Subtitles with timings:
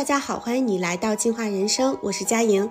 [0.00, 2.70] 大家好，欢迎你来到进化人生，我是佳莹。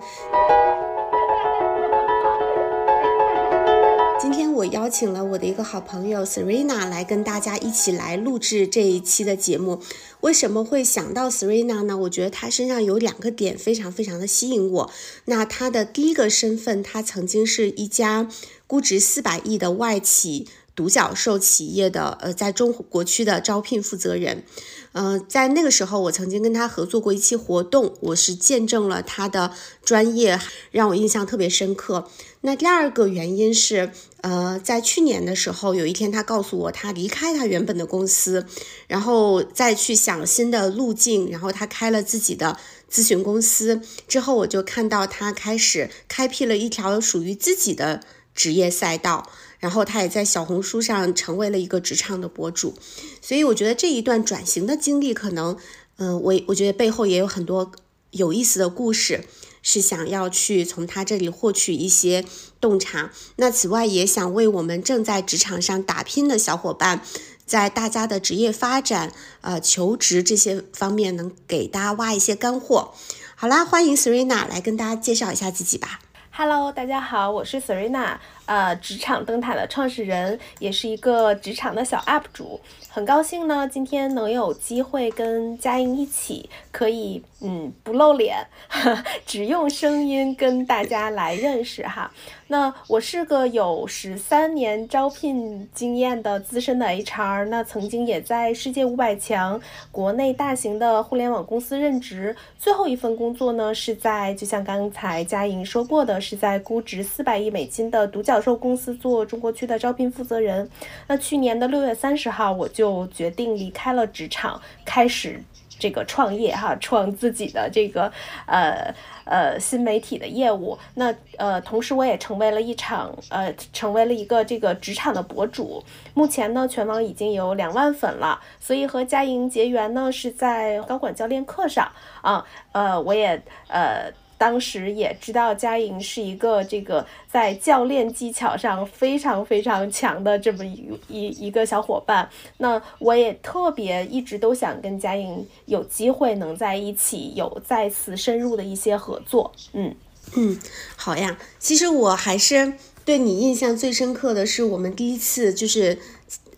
[4.19, 9.79] 今天我邀请了我的一个好朋友 Serena 来跟大家一起来录制这一期的节目。
[10.21, 11.95] 为什么会想到 Serena 呢？
[11.95, 14.91] 我觉得她身上有两个点非常非常的吸引我。
[15.25, 18.27] 那她的第一个身份，她曾经是一家
[18.65, 20.47] 估值四百亿的外企。
[20.79, 24.45] 独角兽企业的呃，在中国区的招聘负责人，
[24.93, 29.51] 呃，在那个时候，我曾经跟他合作过一期活动，我是见证了他的
[29.83, 30.39] 专业，
[30.71, 32.07] 让我印象特别深刻。
[32.39, 38.45] 那第二个原因是，呃，在去年的时候，有一天他告诉我，他离开他原本的公司，
[38.87, 42.57] 然后再去想新的路径，然后他开了自己的
[42.89, 43.81] 咨询公司。
[44.07, 47.99] 之后，我就看到他开始开辟了一条属于自己的
[48.33, 49.29] 职业赛道。
[49.59, 52.73] 然后他也在小红书上成为了一个职场的博主，
[53.21, 55.57] 所以我觉得这一段转型的经历，可能，
[55.97, 57.71] 嗯，我我觉得背后也有很多
[58.11, 59.25] 有意思的故事，
[59.61, 62.25] 是想要去从他这里获取一些
[62.61, 63.11] 洞察。
[63.35, 67.01] 那此外，也想为我们正在职场上打拼的小伙伴，
[67.45, 72.93] 在大家的职业发展、呃求职这些方面，能给大家挖一些干货。
[73.35, 75.99] 好啦，欢迎 Serena 来跟大家介绍一下自己吧。
[76.31, 78.17] Hello，大家好，我是 Serena。
[78.49, 88.43] 呃，职场灯塔的创始人，也是一个职场的小 UP 主，很高兴呢，今天能有机会跟佳莹一起，可以嗯不露脸，
[89.23, 92.11] 只用声音跟大家来认识哈。
[92.47, 102.35] 那我是个有十三年招聘经验的资深的 HR，那曾经也在世界五百强、国内大型的互联网公司任职。
[102.57, 108.38] 最后一份工作呢，是在就像刚才佳莹说过的，是在估值四百亿美金的独角。
[108.39, 110.69] 销售公司做中国区的招聘负责人。
[111.07, 115.43] 那去年的六月三十号，我就决定离开了职场，开始
[115.77, 118.09] 这个创业哈，创自己的这个
[118.45, 118.95] 呃
[119.25, 120.77] 呃新媒体的业务。
[120.93, 125.83] 那呃，同时我也成为了一场呃，成为了一个这个职场的博主。
[126.13, 128.39] 目前呢，全网已经有两万粉了。
[128.57, 131.91] 所以和佳莹结缘呢，是在高管教练课上
[132.21, 132.45] 啊。
[132.71, 134.09] 呃，我也呃。
[134.39, 149.51] 当时也知道佳莹是一个这个在教练技巧上非常非常强的这么一一一个小伙伴，那我也特别一直都想跟佳莹有机会能在一起有再次深入的一些合作。
[149.73, 149.93] 嗯
[150.35, 150.57] 嗯，
[150.95, 151.37] 好呀。
[151.59, 152.73] 其实我还是
[153.03, 155.99] 对你印象最深刻的是我们第一次就是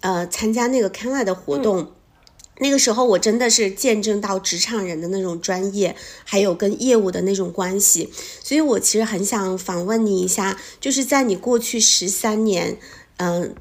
[0.01, 1.91] 呃参加那个 c a n a 的活动。
[2.61, 8.13] 那个时候我真的是见证到职场人的那种专业，还有跟业务的那种关系，
[8.43, 12.77] 所以我其实很想访问你一下，就是在你过去十三年，
[13.17, 13.55] 嗯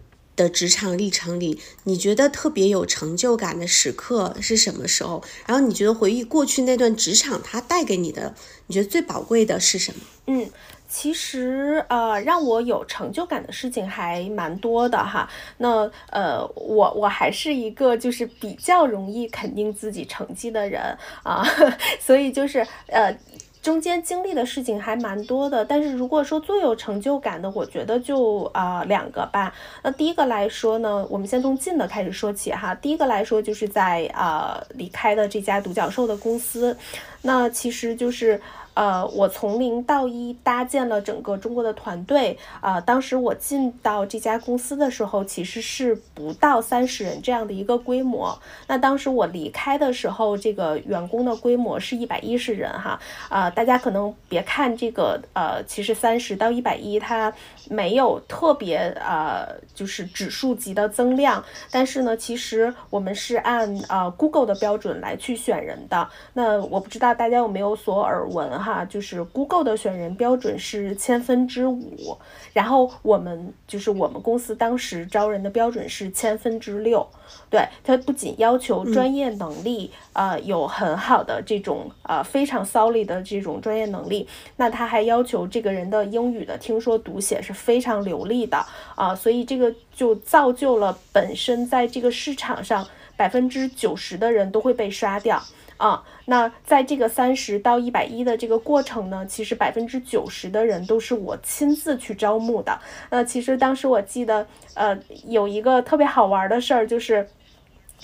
[0.44, 5.22] 的职场历程里，你觉得特别有成就感的时刻是什么时候？
[5.46, 8.34] 然后你觉得回忆过去那段职场，它带给你的，
[8.66, 10.00] 你觉得最宝贵的是什么？
[10.26, 10.50] 嗯。
[10.92, 15.30] 其实，呃，让我有成就感的事情还蛮多的哈。
[15.58, 20.82] 那，呃，我我还是一个就是比较容易肯定自己成绩的人
[21.22, 21.46] 啊，
[22.04, 23.16] 所以就是，呃，
[23.62, 25.64] 中间经历的事情还蛮多的。
[25.64, 29.52] 但是如果说最有成就感的，我觉得就啊两个吧。
[29.82, 32.74] 那第一个来说呢，我们先从近的开始说起哈。
[32.74, 36.76] 第一个来说就是在啊离开的这家独角兽的公司，
[37.22, 38.40] 那其实就是。
[38.80, 42.38] 呃，我从零到一搭建了整个中国的团队。
[42.62, 48.34] 啊，当时我进到这家公司的时候，其实是不到三十人这样的一个规模。
[48.68, 52.98] 那当时我离开的时候，这个员工的规模是一百一十人哈。
[53.28, 57.30] 啊，大家可能别看这个，呃，其实三十到一百一，它
[57.68, 61.44] 没有特别呃，就是指数级的增量。
[61.70, 66.08] 但是呢，其实我们是按呃 Google 的标准来去选人的。
[66.32, 68.50] 那我不知道大家有没有所耳闻。
[68.69, 72.16] 哈，就是 Google 的选人标准是千分之五，
[72.52, 77.06] 然后我们就是我们公司当时招人的标准是千分之六。
[77.48, 88.64] 对，它不仅要求专业能力，呃，有很好的这种呃非常 solid 的这种专业能力，那他还要求这个人的英语的听说读写是非常流利的
[88.94, 92.86] 啊，所以这个就造就了本身在这个市场上
[93.16, 95.40] 百分之九十的人都会被刷掉。
[95.80, 102.78] 啊，那在这个三十到一百一的这个过程呢，其实百分之九十的人都是我亲自去招募的。
[103.08, 104.94] 那其实当时我记得，呃，
[105.24, 107.26] 有一个特别好玩的事儿，就是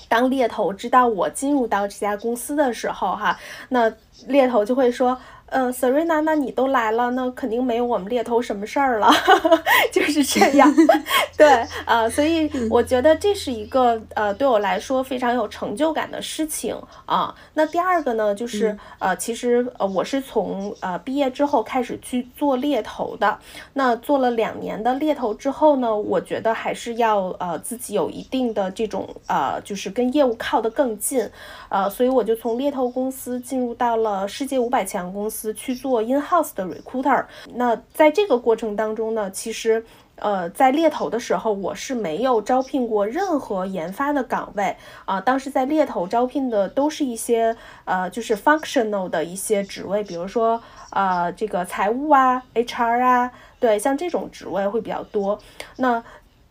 [0.09, 3.39] 当猎头知道我进入到这家公司的时候，哈，
[3.69, 3.93] 那
[4.27, 5.21] 猎头就会说。
[5.49, 9.09] 呃，Serena，那你都来了，那肯定没有我们猎头什么事儿了，
[9.93, 10.69] 就是这样。
[11.39, 11.47] 对，
[11.85, 17.33] 啊，所以我觉得这是一个呃，对我来说非常有成就感的事情啊。
[17.55, 23.39] 那第二个呢，就是呃，其实呃，我是从呃毕业之后开始去做猎头的。
[23.75, 31.31] 那做了两年的猎头之后呢，我觉得还是要呃自己有一定的这种呃，就是跟业务靠得更近，
[31.69, 35.36] 呃，所以我就从猎头公司进入到了世界五百强公司。
[35.55, 37.25] 去做 in house 的 recruiter，
[37.55, 39.85] 那在这个过程当中呢，其实，
[40.17, 45.21] 呃，在猎头的时候，我是没有招聘过任何研发的岗位啊。
[45.21, 55.39] 当时在猎头招聘的都是一些呃，就是 functional 的一些职位，比如说呃，这个财务啊，HR 啊，对，像这种职位会比较多。
[55.77, 56.03] 那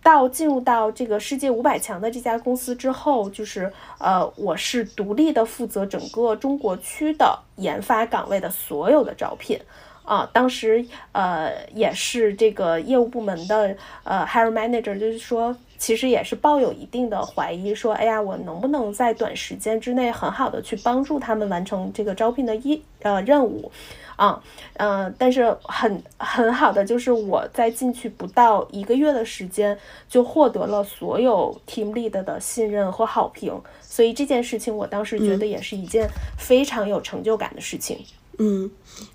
[0.05, 9.59] 到进入到这个世界五百强的这家公司之后，就是呃，我是独立的负责整个中国区的研发岗位的所有的招聘，
[10.03, 23.71] 啊，当时呃也是这个业务部门的呃 hire manager，就是说其实也是抱有一定的怀疑，说哎呀，我能不能在短时间之内很好的去帮助他们完成这个招聘的一呃任务。
[24.15, 24.41] 啊，
[24.77, 29.77] 嗯，但是很很好的就是我在进去不到一个月的时间，
[30.09, 38.05] 就获得了所有 team lead 的信任和好评，所以这件事情我当时觉得也是一件非常有成就感的事情。
[38.37, 38.69] 嗯，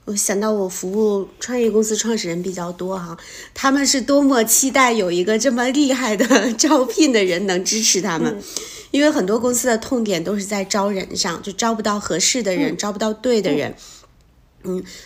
[0.07, 3.17] 我想到我服务创业公司创始人比较多哈，
[3.53, 8.43] 他们是多么期待有一个这么厉害的 招聘的人能支持他们，
[8.91, 13.71] 因为很多公司的痛点都是在招人上，就招不到合适的人，招不到对的人。
[13.71, 13.75] 嗯，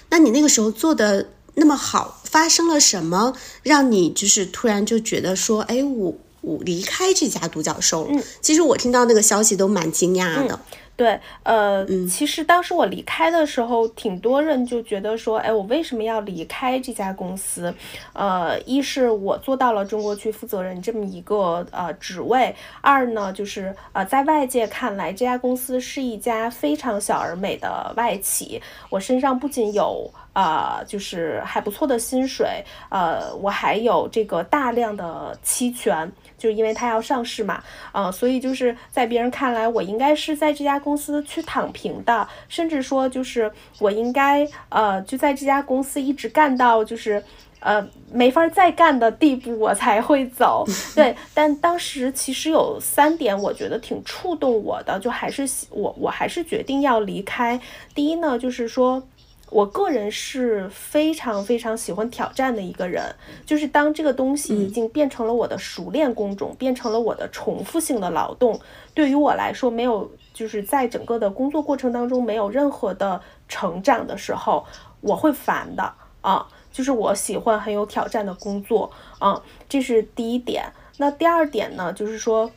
[0.08, 8.10] 那你那个时候做的那么好，发生了什么让你就是突然就觉得说，哎，我我离开这家独角兽了？
[8.12, 10.60] 嗯，其实我听到那个消息都蛮惊讶的。
[10.96, 17.74] 对，呃，其实当时我离开的时候，挺多人就觉得说，哎，我为什么要离开这家公司？
[18.12, 30.10] 呃，一是我做到了中国区负责人这么一个呃职位，二呢就是呃在外界看来，这家公司是一家非常小而美的外企，我身上不仅有。
[30.34, 47.22] 呃，就是还不错的薪水，呃，我还有这个大量的期权，就是因为它要上市嘛，呃，所以就是在别人看来，我应该是在这家公司去躺平的，甚至说就是我应该呃就在这家公司一直干到就是
[47.60, 50.64] 呃没法再干的地步，我才会走。
[50.94, 57.60] 对，但当时其实有三点我觉得挺触动我的，就还是我我还是决定要离开。
[57.94, 59.02] 第一呢，就是说。
[59.50, 63.14] 我个人是非常非常喜欢挑战的一个人，
[63.46, 68.58] 就是当这个东西已经变成了我的熟练工种，变成了我的重复性的劳动，
[68.94, 74.64] 对于我来说没有，就是在整个的工作过程当中没有任何的成长的时候，
[75.00, 76.48] 我会烦的啊。
[76.72, 80.64] 就是我喜欢很有挑战的工作啊，这是第一点。
[80.96, 82.50] 那第二点呢，就是说。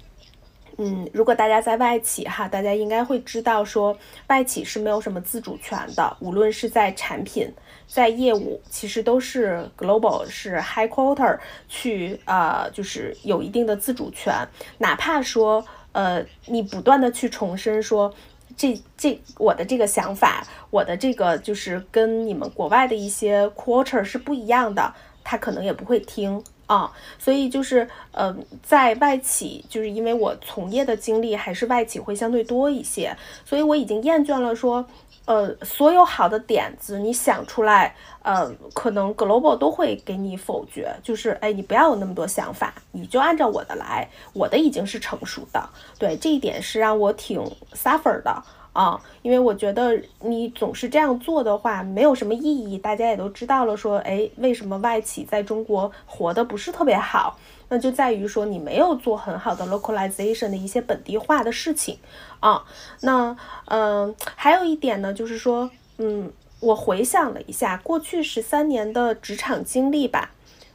[0.79, 3.97] 嗯，如果大家在外企哈，大家应该会知道说，
[4.27, 7.51] 外企是没有什么自主权的，无论是在产品、
[7.87, 14.33] 在业务，其实都是 global 是 high quarter 去呃，就是有一定的自主权。
[14.77, 18.13] 哪怕说呃，你不断的去重申说，
[18.55, 24.93] 这这我的这个想法，我的这个就是跟你们国外的一些 quarter 是不一样的，
[25.23, 26.43] 他可能也不会听。
[26.67, 34.85] 啊，所以就是，呃，在外企，就是因为我从业的经历还是外企会相对多一些，所以我已经厌倦了说，
[35.23, 47.41] 呃，所有好的点子你想出来，呃，可能 global 都会给你否决，就是，哎，你不要有那么多想法，你就按照我的来，我的已经是成熟的，对，这一点是让我挺
[47.73, 48.43] suffer 的。
[48.77, 52.77] 啊，因为我觉得你总是这样做的话，没有什么意义。
[52.77, 57.39] 大家也都知道了，说，哎，为什么外企在中国活得不是特别好？
[57.69, 61.97] 那就在于说你没有做很好的 localization 的一些本地化的事情
[62.39, 62.63] 啊。
[63.01, 70.29] 那，嗯，还有一点呢，就是说，嗯，我回想了一下过去十三年的职场经历吧，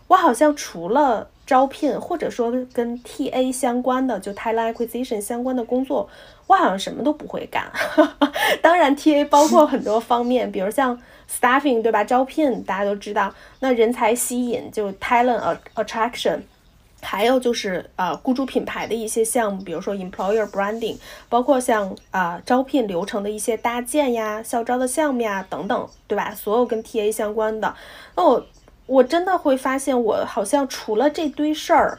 [0.08, 6.08] 我好像除了招聘或者说跟 TA 相关的，就 talent acquisition 相关的工作。
[6.46, 7.64] 我好像什么都不会干，
[8.60, 12.04] 当然 TA 包括很多方面，比如像 staffing 对吧？
[12.04, 16.40] 招聘大家都知道，那人才吸引就 talent attraction，
[17.00, 20.98] 还有就是呃雇主品牌的一些项目，比如说 employer branding，
[21.30, 26.34] 包括像啊招聘流程的一些搭建呀、校招的项目呀等等，对吧？
[26.34, 27.74] 所有跟 TA 相关的，
[28.14, 28.46] 那我
[28.86, 31.98] 我真的会发现，我好像除了这堆事儿，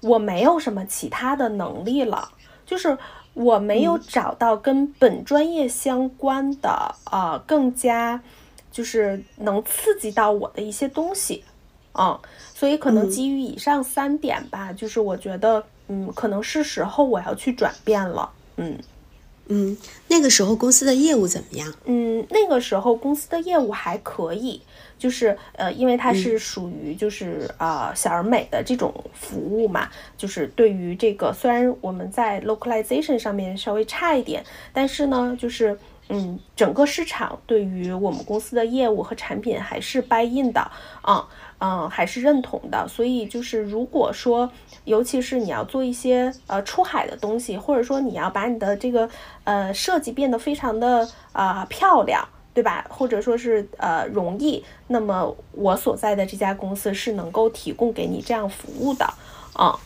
[0.00, 2.30] 我没有什么其他的能力了，
[2.66, 2.98] 就是。
[3.34, 8.20] 我没有找到跟本专业相关的，呃，更加
[8.70, 11.44] 就是能刺激到我的一些东西，
[11.94, 12.18] 嗯，
[12.54, 18.78] 所以可能基于以上三点吧，就是我觉得，嗯，可能是时候我要去转变了，嗯。
[19.48, 21.70] 嗯，那个时候公司的业务怎么样？
[21.84, 24.62] 嗯，那个时候公司的业务还可以，
[25.02, 35.76] 就是呃，因为它是属于就是啊小而美的这种服务嘛，就是对于这个虽然我们在 localization 上面稍微差一点，但是呢，就是
[36.08, 40.60] 嗯，整个市场对于我们公司的业务和产品还是 buy in 的
[41.00, 41.26] 啊。
[41.64, 42.88] 嗯，还是认同的。
[42.88, 44.50] 所以就是，如果说，
[44.84, 49.08] 尤其是你要做一些呃出海的东西，或者说你要把你的这个
[49.44, 52.86] 呃设计变得非常的啊漂亮，对吧？
[52.90, 59.04] 或者说是呃容易，那么我所在的这家公司是能够提供给你这样服务的
[59.52, 59.78] 啊。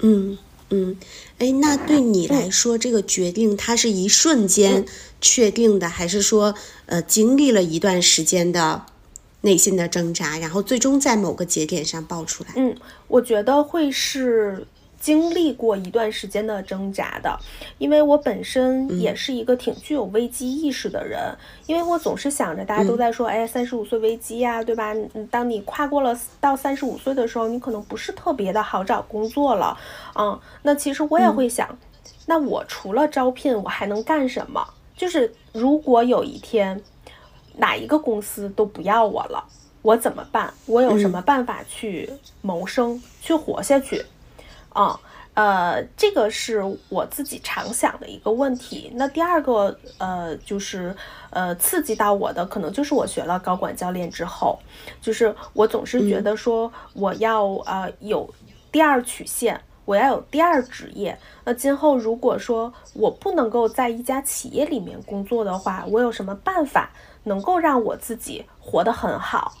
[0.00, 0.38] 嗯
[0.70, 0.96] 嗯，
[1.38, 4.84] 哎，那对你来说，这个决定它是一瞬间
[5.20, 6.54] 确定的，还是说
[6.86, 8.86] 呃经历了一段时间的？
[9.42, 12.50] 内心的挣扎，然后最终在某个节点上爆出来。
[12.56, 12.76] 嗯，
[13.06, 14.66] 我觉得会是
[15.00, 17.38] 经历过一段时间的挣扎的，
[17.78, 21.36] 因为我本身也是一个挺具有危机意识的人，
[21.66, 24.94] 因为我总是想着大家都在说，哎，三十五岁危机呀，对吧？
[25.30, 29.78] 当你跨过了到三十五岁的时候，你可能不是特别的好找工作了。
[30.14, 31.78] 嗯，那其实我也会想，
[32.26, 34.66] 那我除了招聘，我还能干什么？
[34.96, 36.80] 就是如果有一天。
[37.60, 39.44] 哪一个公司都不要我了，
[39.82, 40.54] 我怎么办？
[40.66, 42.08] 我有什么办法去
[42.40, 44.00] 谋生、去活下去？
[44.78, 45.00] 啊，
[45.34, 48.92] 呃，这个是我自己常想的一个问题。
[48.94, 50.94] 那第二个，呃，就是
[51.30, 54.56] 呃，刺激到我的，可能就是我学了高管教练之后，
[55.00, 58.32] 就是我总是觉得说，我要呃有
[58.70, 61.18] 第二曲线，我要有第二职业。
[61.44, 66.90] 那今后如果说我不能够在一家企业里面工作的话，我有什么办法？
[67.24, 69.52] 能够让我自己活得很好，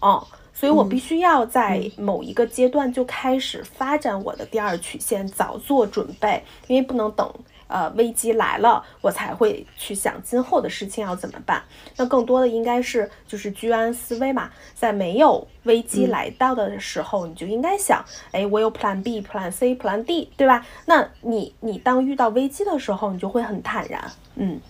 [0.00, 0.26] 哦，
[0.60, 7.26] 所以我必须要在某一个阶段就开始发展我的第二曲线，早做准备，因为不能等
[7.66, 11.62] 呃危机来了，我才会去想今后的事情要怎么办。
[11.96, 20.66] 那更多的应该是就是居安思危嘛，在没有危机来到的时候，你就应该想，哎，我有 Plan B、Plan C、Plan D，对吧？
[20.84, 24.60] 那你你当遇到危机的时候，你就会很坦然，嗯。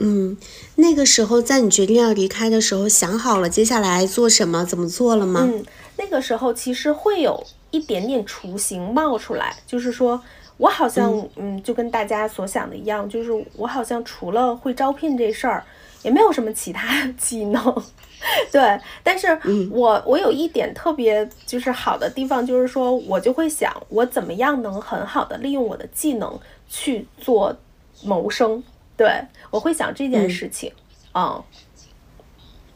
[0.00, 0.36] 嗯，
[0.76, 5.40] 那个时候在你决定要离开的时候，想好了接下来做什么，怎么做了吗？
[5.42, 5.64] 嗯，
[5.96, 10.22] 那个时候其实会有一点点雏形冒出来，就是说
[10.56, 15.64] 我好像，嗯，就跟大家所想的一样，就是我好像除了会招聘这事儿，
[16.02, 17.82] 也没有什么其他技能。
[18.50, 19.38] 对，但是
[19.70, 26.38] 我我有一点特别就是好的地方，就是说我就会想，我怎么样能很好的利用我的技能
[26.68, 27.56] 去做
[28.02, 28.62] 谋生。
[28.98, 30.72] 对，我会想这件事情，
[31.14, 31.42] 嗯，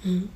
[0.03, 0.29] 嗯，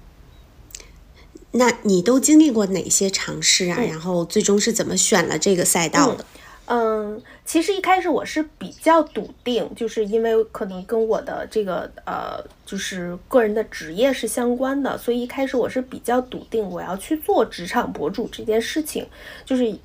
[1.52, 3.78] 那你都经历过哪些尝试啊？
[3.80, 6.26] 然后最终是怎么选了这个赛道的？
[6.68, 19.06] 嗯，其实一开始我是比较笃定，就是因为可能跟我的这个呃，就是个人的职业是相关的，所以一开始我是比较笃定我要去做职场博主这件事情。
[19.44, 19.78] 就是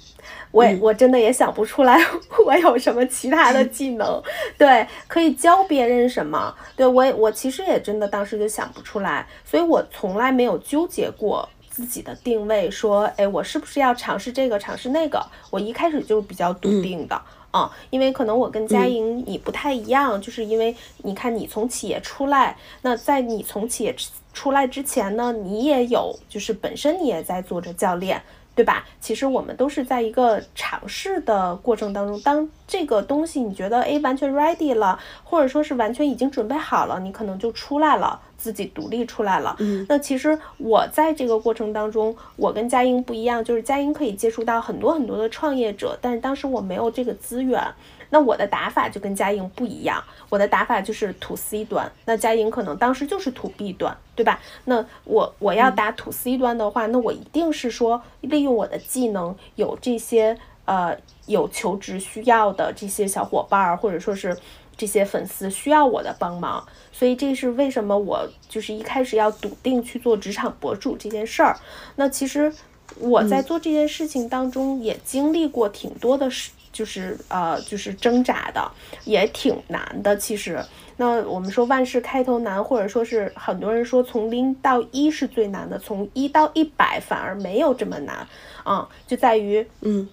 [0.52, 1.98] 我也我真的也想不出来
[2.46, 4.22] 我有什么其他的 技能，
[4.58, 6.54] 对，可以教别人什么？
[6.76, 11.48] 对我我其实也真的当时就想不出来，所以我从来没有纠结过。
[11.72, 15.26] 自己的定位，说，哎，我是不是要尝试这个，尝试那个？
[15.50, 23.96] 我一开始就比较笃定的啊，因为可能我跟佳莹你不太一样，就是因为你看你从企业出来，那在你从企业
[24.34, 28.22] 出来之前呢，你也有，就是本身你也在做着教练。
[28.54, 28.86] 对吧？
[29.00, 39.56] 其实我们都是在一个尝试的过程当中，当这个东西你觉得哎完全 ready 了，或者说是完全已经准备好了，你可能就出来了，自己独立出来了。
[39.60, 47.64] 嗯，那其实我在这个过程当中，我跟佳音不一样，就是佳音可以接触到很多很多的创业者，但是当时我没有这个资源。
[48.12, 54.40] 那我的打法就跟佳莹不一样，我的打法就是 to C 端，那佳莹可能当时就是 to B 端，对吧？
[54.66, 64.38] 那我我要打 to C 端的话，那我一定是说利用我的技能，有这些呃有求职需要的这些小伙伴儿，或者说是
[64.76, 71.58] 这些粉丝需要我的帮忙，所以这是为什么我就是一开始要笃定去做职场博主这件事儿。
[71.96, 72.54] 那其实
[73.00, 76.52] 我在做这件事情当中也经历过挺多的事。
[76.72, 78.72] 就是呃，就是挣扎的，
[79.06, 80.16] 也挺难的。
[80.18, 80.64] 其实，
[80.98, 88.28] 那我们说万事开头难，或者说是很多人说从零到一是最难的，从一到一百反而没有这么难
[88.64, 88.88] 啊。
[89.06, 90.08] 就在于，嗯，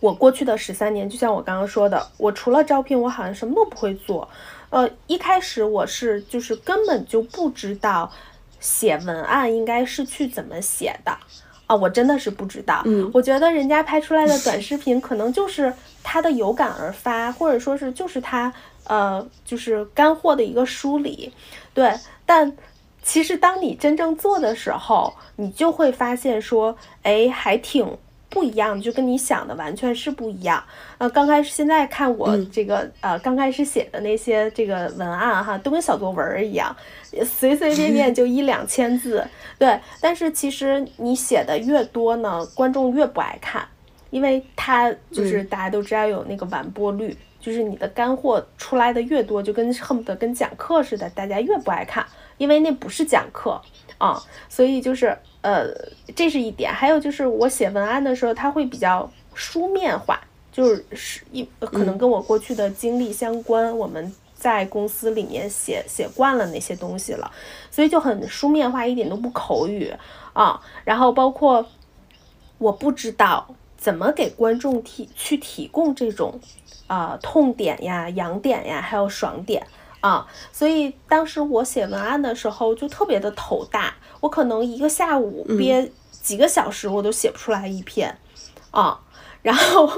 [0.00, 4.28] 我过去的十三年，就像我刚刚说的，我除了招聘，我好像什么都不会做。
[4.70, 8.10] 呃，一开始我是就是根本就不知道
[8.60, 11.16] 写文案应该是去怎么写的
[11.70, 11.74] 啊？
[11.76, 12.82] 我真的是不知道。
[12.84, 15.72] 嗯，我觉得人家拍出来的短 视频可能就是
[16.02, 18.52] 他的有感而发，或者说是就是他
[18.84, 21.32] 呃就是干货的一个梳理，
[21.72, 21.92] 对。
[22.26, 22.56] 但
[23.02, 27.96] 其实当你真正做的时候，你就会发现说，哎，还挺。
[28.30, 30.62] 不一样，就跟你想的完全是不一样。
[30.98, 36.74] 呃，刚开始现在看我这个呃刚开始写的那些这个文案哈，都跟小作文一样，
[37.24, 39.26] 随随便便就一两千字。
[39.58, 43.66] 对，但是其实你写的越多呢，观众越不爱看，
[44.10, 52.06] 因为他就是大家都知道有那个完播率，就是你的干货出来的越多，就跟恨不得跟讲课似的，大家越不爱看，
[52.38, 53.60] 因为那不是讲课
[53.98, 55.16] 啊，所以就是。
[55.42, 55.68] 呃，
[56.14, 60.20] 这是一点，还有就是我写文案的时候，它会比较书面化，
[60.52, 67.32] 就是是一可能跟我过去的经历相关，我们在公司里面写写惯了那些东西了，
[67.70, 69.90] 所以就很书面化，一点都不口语
[70.34, 70.60] 啊。
[70.84, 71.64] 然后包括
[72.58, 76.38] 我不知道怎么给观众提去提供这种
[76.90, 79.64] 啊痛点呀、痒点呀，还有爽点。
[80.00, 88.16] 啊，所以当时我写文案的时候就特别的头大，我可能一个下午憋几个小时，我都写不出来一篇，
[88.70, 88.98] 啊，
[89.42, 89.92] 然后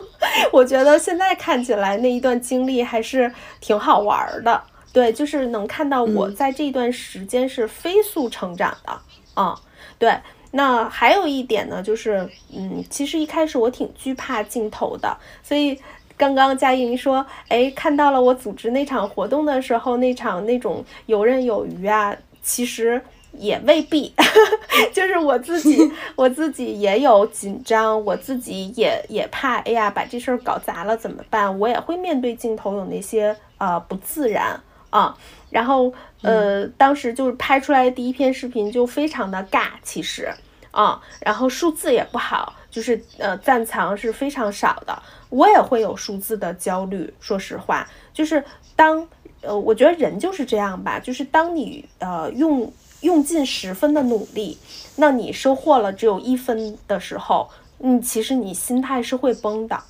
[0.52, 4.60] 我觉得现在看起来那一段经历还是挺好玩的，
[4.92, 9.00] 对，就是能看到我在这段时间是飞速成长的，
[9.34, 9.56] 啊，
[10.00, 10.18] 对，
[10.50, 15.80] 那还有一点呢，就是嗯，其实一开始我挺惧怕镜头的，所以。
[16.22, 23.02] 刚刚佳莹说，哎，看到了我组织那场活动的时候，那场那种游刃有余啊，其实
[23.32, 24.14] 也未必，
[24.94, 25.76] 就是我自己，
[26.14, 31.58] 我自己也有紧张，我自己也也怕，哎呀，把这事儿搞砸了怎么办？
[31.58, 34.60] 我也会面对镜头有那些呃不自然
[34.90, 35.16] 啊，
[35.50, 40.32] 然后呃，当时就是拍出来的第一篇视频就非常的尬，其实
[40.70, 45.02] 啊，然后数字也不好，就是呃赞藏是非常少的。
[45.32, 48.44] 我也会有数字的焦虑，说实话，就是
[48.76, 49.08] 当
[49.40, 54.58] 呃，我觉得人就是这样吧，就是当你呃用用尽十分的努力，
[54.96, 57.48] 那你收获了只有一分的时候，
[57.80, 59.82] 嗯，其实你心态是会崩的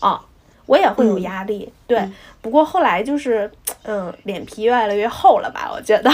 [0.00, 0.26] 啊。
[0.66, 2.08] 我也会有压力，对，
[2.40, 3.50] 不过后来就是
[3.82, 6.08] 嗯，脸皮越来越厚了吧，我觉得，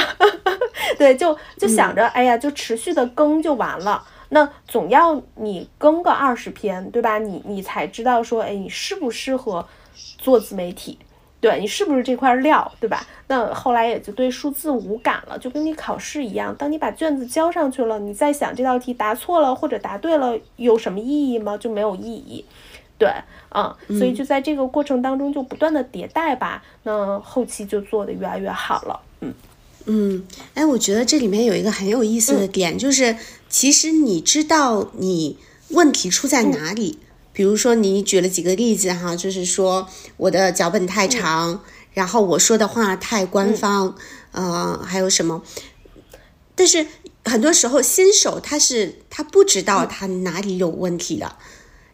[0.96, 4.03] 对，就就想着，哎呀，就持续的更就完了。
[4.29, 7.19] 那总要你更个二十篇，对吧？
[7.19, 9.67] 你你才知道说，哎，你适不适合
[10.19, 10.99] 做自媒体？
[11.39, 13.07] 对你是不是这块料，对吧？
[13.29, 21.57] 那后来也就对数字无感了，就跟你考试一样，当你把卷子交上去了，你再想这道题答错了或者答对了有什么意义吗？
[21.57, 22.45] 就没有意义。
[22.99, 23.12] 对，
[23.55, 28.99] 嗯，所以就在这个过程当中就不断的迭代吧，那后期就做的越来越好了。
[29.87, 33.16] 嗯嗯，哎，我觉得这里面有一个很有意思的点，就是。
[33.49, 36.99] 其实你知道你问题出在哪里，
[37.33, 43.96] 比如说你举了几个例子哈，就是说我的脚本太长，然后我说的话太官方，
[44.33, 45.42] 呃，还有什么？
[46.57, 46.87] 但是
[47.25, 51.37] 很多时候新手他是他不知道他哪里有问题的，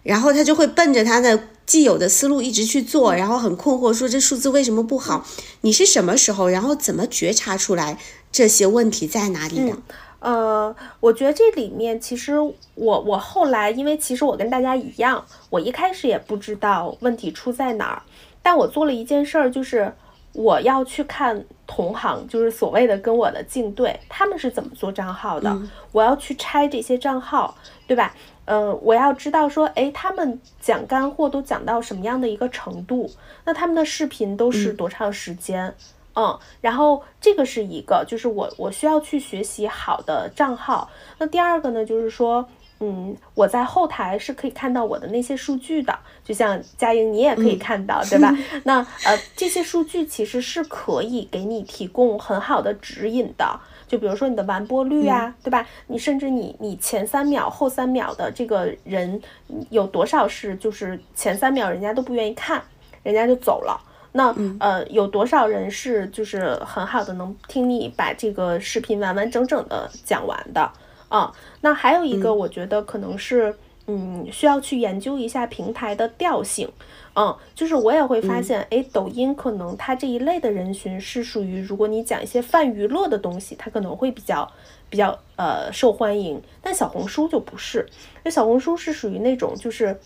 [0.03, 5.25] 然后他就会奔着他的既有的思路一直去做，然后很困惑说这数字为什么不好？
[5.61, 7.99] 你是什么时候，然后怎么觉察出来
[8.31, 9.77] 这些问题在哪里的？
[10.19, 18.03] 呃，我觉得这里面其实我我后来，因为其实我跟大家一样，我一开始也不知道问题出在哪儿，
[18.43, 19.93] 但我做了一件事儿，就是
[20.33, 25.57] 我要去看同行，就是所谓的跟我的竞对，他们是怎么做账号的，
[25.91, 27.57] 我要去拆这些账号，
[27.89, 28.15] 对吧？
[28.45, 33.11] 嗯，我要知道说，哎，他们讲干货都讲到什么样的一个程度，
[33.45, 35.75] 那他们的视频都是多长时间？
[36.15, 40.91] 嗯，然后这个是一个，就是我我需要去学习好的账号。
[41.19, 42.47] 那第二个呢，就是说，
[42.81, 48.37] 嗯，我在后台是可以看到我的那些数据的，就像佳莹你也可以看到， 对吧？
[48.65, 53.61] 那呃，这些数据其实是可以给你提供很好的指引的。
[53.93, 55.67] 就比如说你的完播率啊，对吧？
[55.87, 59.21] 你甚至你你前三秒后三秒的这个人
[59.69, 62.63] 有多少是就是前三秒人家都不愿意看，
[63.03, 63.79] 人家就走了。
[64.13, 70.73] 那呃，有多少人是就是很好的能听你把这个视频完完整整的讲完的
[71.11, 71.31] 啊？
[71.61, 73.55] 那还有一个，我觉得可能是
[73.89, 76.67] 嗯，需要去研究一下平台的调性，
[77.15, 84.51] 嗯，就是我也会发现，哎，抖音可能它这一类的人群是属于，如果你讲一些泛娱乐的东西，它可能会比较
[84.89, 87.89] 比较呃受欢迎，但小红书就不是，
[88.23, 89.99] 那小红书是属于那种就是。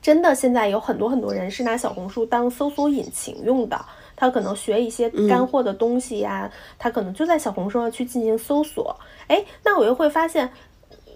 [0.00, 3.80] 真的，现在有很多很多人是拿小红书当搜索引擎用的。
[4.16, 8.98] 他可能学一些干货的东西呀，他可能就在小红书上去进行搜索。
[9.28, 10.50] 哎，那我又会发现，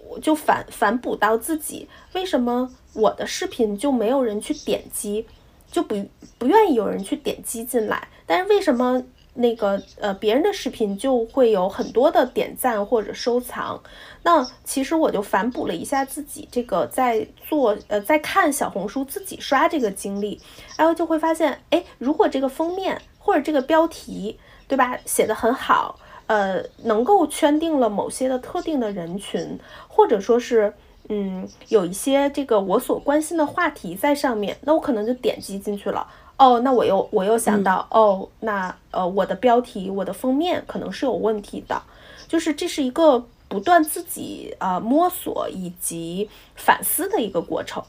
[0.07, 5.25] 我就反反哺到自己，为什么我的视频就没有人去点击，
[5.71, 5.95] 就不
[6.37, 8.07] 不愿意有人去点击进来？
[8.25, 9.01] 但是为什么？
[9.39, 13.79] 那个呃，别人的视频就会有很多的点赞或者收藏。
[14.23, 20.41] 那其实我就反哺了一下自己这个在做呃在看小红书自己刷这个经历，
[20.75, 30.73] 然后就会发现，哎，如果这个封面或者这个标题，对吧，写的很好，呃，能够圈定了某些的特定的人群，或者说是
[31.09, 36.07] 嗯有一些这个我所关心的话题在上面，那我可能就点击进去了。
[36.37, 41.81] 哦，那我又我又想到，哦，那呃，我的标题、我的封面可能是有问题的，
[42.27, 47.83] 就是这是一个不断自己呃摸索以及反思的一个过程。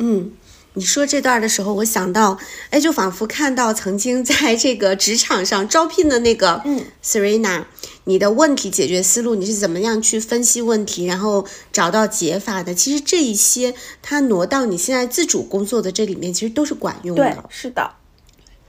[0.00, 0.32] 嗯，
[0.74, 2.38] 你说这段的时候，我想到，
[2.70, 7.64] 哎，就仿佛看到曾经在这个职场上招聘的那个，嗯，Serena，
[8.04, 12.74] 你的问题解决思路，你是怎么样去分析问题，然后找到解法的？
[12.74, 17.22] 其实这一些，它挪到你现在自主工作的这里面，其实都是管用的。
[17.22, 17.90] 对，是的。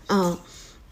[0.08, 0.38] 嗯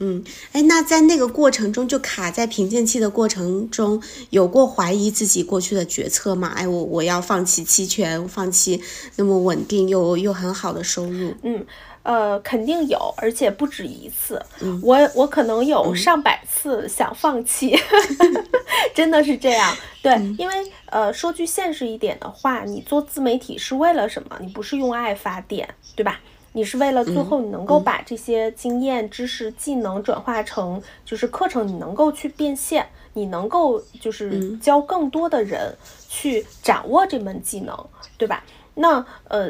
[0.04, 6.52] 嗯，哎，那在那个过程中，就卡在瓶颈期的过程中，有过怀疑自己过去的决策吗？
[6.56, 8.82] 哎，我我要放弃期权，放弃
[9.18, 11.36] 那么稳定又又很好的收入。
[11.44, 11.64] 嗯，
[12.02, 14.44] 呃，肯定有，而且不止一次。
[14.82, 17.78] 我我可能有上百次想放弃
[18.96, 19.78] 真的是这样。
[20.02, 20.56] 对，因为
[20.88, 24.36] 呃，说句现实一点的话，你做自媒体是为了什么？
[24.42, 26.20] 你不是用爱发电，对吧？
[26.54, 35.74] 你是为了最后你能够把这些经验、知识、技能转化成就是课程，你能够去变现，你能够就是教更多的人
[36.10, 37.86] 去掌握这门技能，
[38.18, 38.44] 对吧？
[38.76, 39.50] 那呃，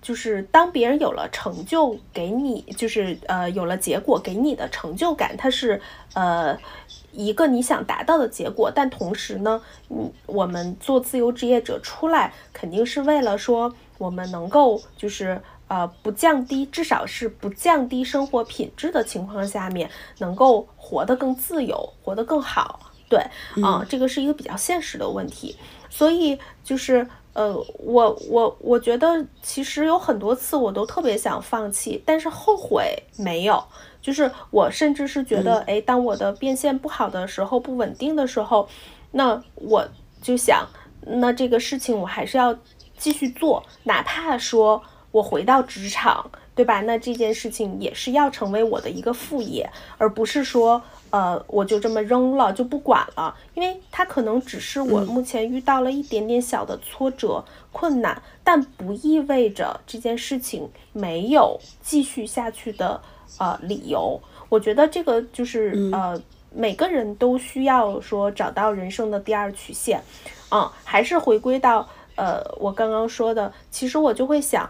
[0.00, 5.80] 就是当别人有了成就给你，就是呃有了结果给你的成就感，它是
[6.14, 6.58] 呃
[7.12, 8.68] 一个你想达到的结果。
[8.74, 15.40] 但同时呢，嗯，我们做自由职业者出来，肯定是为了说我们能够就是。
[15.72, 22.78] 呃，不降低，至少是不降低生活品质的情况下面，能够活得更自由，活得更好。
[23.08, 23.18] 对，
[23.62, 25.56] 啊，这个是一个比较现实的问题。
[25.88, 33.64] 所以就是，呃，我我我觉得其实有很多次我都特别想放弃，但是后悔没有。
[34.02, 38.68] 就是我甚至是觉得，哎，当我的变现不好的时候，不稳定的时候，
[39.12, 39.88] 那我
[40.20, 40.68] 就想，
[41.06, 42.54] 那这个事情我还是要
[42.98, 44.82] 继续做，哪怕说。
[45.12, 46.80] 我回到职场，对吧？
[46.80, 63.00] 那这件事情也是要成为我的一个副业，而不是说，呃，我就这么扔了就不管了，因为它可能只是我目前遇到了一点点小的挫折困难，但不意味着这件事情没有继续下去的
[63.38, 64.18] 呃理由。
[64.48, 66.18] 我觉得这个就是呃，
[66.54, 70.02] 每个人都需要说找到人生的第二曲线，
[70.50, 71.86] 嗯，还是回归到。
[72.16, 74.68] 呃，我刚刚说的，其实我就会想，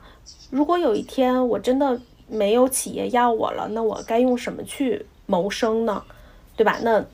[0.50, 6.02] 如果有一天我真的没有企业要我了，那我该用什么去谋生呢？
[6.56, 6.78] 对吧？
[6.82, 7.04] 那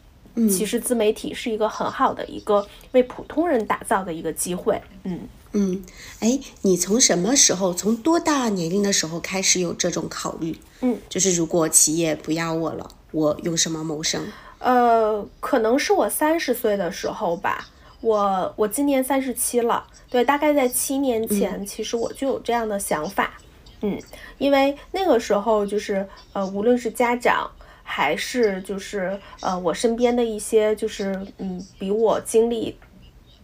[0.49, 4.81] 其实自媒体是一个很好的一个为普通人打造的一个机会。
[5.05, 5.21] 嗯
[5.53, 5.83] 嗯，
[6.21, 10.57] 哎，你从什么时候，从多大年龄的时候开始有这种考虑？
[10.83, 14.27] 嗯，就是如果企业不要我了，我用什么谋生？
[14.59, 17.67] 呃，可能是我三十岁的时候吧。
[18.01, 23.33] 我我今年三十七了，对，大概在七年前，其实我就有这样的想法，
[23.81, 23.99] 嗯，
[24.39, 27.51] 因为那个时候就是呃，无论是家长
[27.83, 32.79] 还是就是呃我身边的一些就是嗯比我经历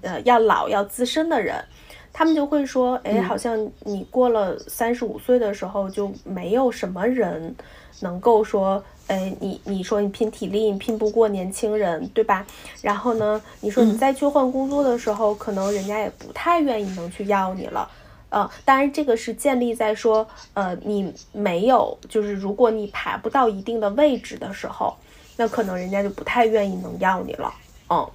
[0.02, 1.64] 呃要老要资深的人，
[2.12, 7.56] 他们就会说，哎，好像你过了三十五岁的时候就没有什么人
[8.00, 8.84] 能够说。
[9.06, 12.46] 哎，你你说你拼体力，你拼不过年轻人，对吧？
[12.80, 17.86] 然后呢，你说你再去换工作的时候，可能人家也不太愿意能去要你了。
[18.30, 24.96] 呃，当然这个是建立在说，呃，你没有，就是如果你爬不到一定的位置的时候，
[25.36, 27.52] 那可能人家就不太愿意能要你了。
[27.90, 28.10] 嗯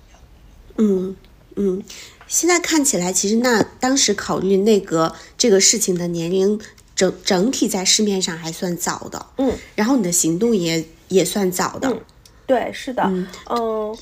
[0.77, 1.15] 嗯
[1.55, 1.83] 嗯，
[2.27, 6.59] 现在看起来，其实那当时考虑那个这个事情的年龄。
[6.99, 12.01] 整整体在市面上还算早的，嗯，然后你的行动也也算早的，嗯，
[12.45, 13.01] 对，是的，
[13.49, 13.97] 嗯，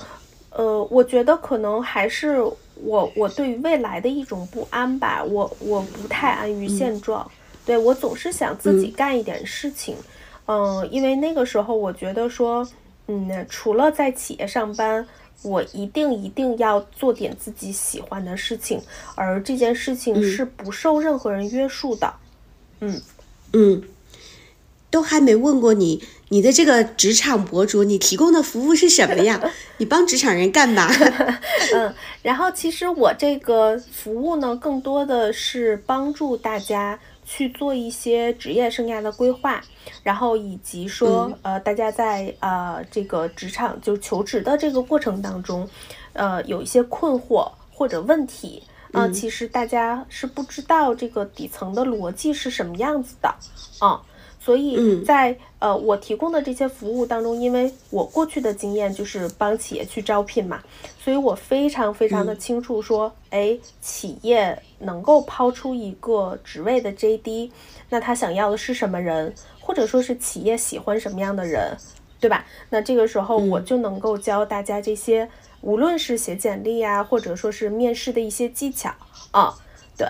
[0.50, 2.42] 呃，我觉得可能还是
[2.74, 7.30] 我我对于未来的一种不安吧，我我不太安于现状，
[7.68, 9.96] 对我总是想自己干一点事情，
[10.48, 12.68] 嗯，因为那个时候我觉得说，
[13.06, 15.08] 嗯，除了在企业上班，
[15.44, 18.82] 我一定一定要做点自己喜欢的事情，
[19.14, 22.08] 而这件事情是不受任何人约束的。
[22.08, 22.24] 嗯
[22.80, 23.02] 嗯
[23.54, 23.84] 嗯，
[24.90, 29.42] 都还没问过你，你的这个职场博主，你提供的服务是什么呀？
[29.78, 30.88] 你帮职场人干嘛？
[31.74, 39.64] 嗯，然后其实我这个服务呢，更多的是帮助大家去做一些职业生涯的规划，
[40.04, 45.68] 然后以及说，呃，大家在呃这个职场就求职的这个过程当中，
[46.14, 48.64] 呃，有一些困惑或者问题。
[48.94, 53.36] 嗯，其实大家是不知道这个底层的逻辑是什么样子的，
[53.80, 54.02] 啊，
[54.40, 60.62] 所以在呃我提供的这些服务当中，因为我过去的经验就是帮企业去招聘嘛，
[61.00, 67.52] 所以我非常非常的清楚说，哎，企业能够抛出一个职位的 JD，
[67.90, 71.76] 那他想要的是什么人，或者说是企业喜欢什么样的人，
[72.20, 72.46] 对吧？
[72.70, 75.30] 那这个时候我就能够教大家这些。
[75.62, 78.94] 无论是写简历啊，或者说是面试的一些技巧
[79.32, 79.56] 啊，
[79.98, 80.08] 对，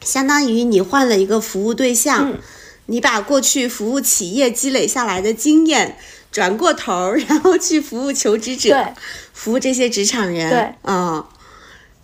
[0.00, 2.38] 相当于你换了一个服务对象，
[2.86, 5.96] 你把过去服务企业积累下来的经验
[6.30, 8.94] 转过头，然后去服务求职者，
[9.32, 11.24] 服务这些职场人，对，嗯。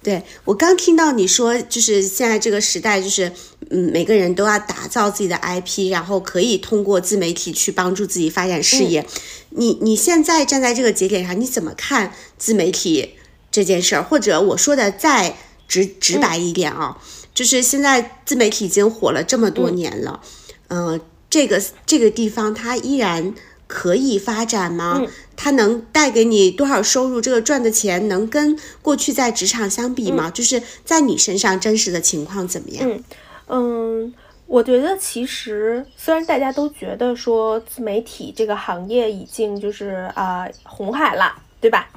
[0.03, 3.31] 对我刚听到你说，就是现在这个时代，就是
[3.69, 9.07] 嗯，每个人都要打造自己的 IP，然后可以通过自媒体去帮助自己发展事业。
[9.51, 13.11] 你你现在站在这个节点上，你怎么看自媒体
[13.51, 14.03] 这件事儿？
[14.03, 15.37] 或者我说的再
[15.69, 16.97] 直直白一点啊，
[17.35, 20.23] 就是现在自媒体已经火了这么多年了，
[20.69, 23.35] 嗯，这个这个地方它依然。
[23.71, 25.01] 可以发展吗？
[25.37, 27.21] 它能带给你多少收入？
[27.21, 30.29] 这个赚的钱能跟过去在职场相比吗？
[30.29, 32.91] 就是在你身上真实的情况怎么样？
[32.91, 33.05] 嗯
[33.47, 34.15] 嗯，
[34.47, 41.89] 我觉得其实虽然大家都觉得说自媒体这个行业已经就是啊红海了，对吧？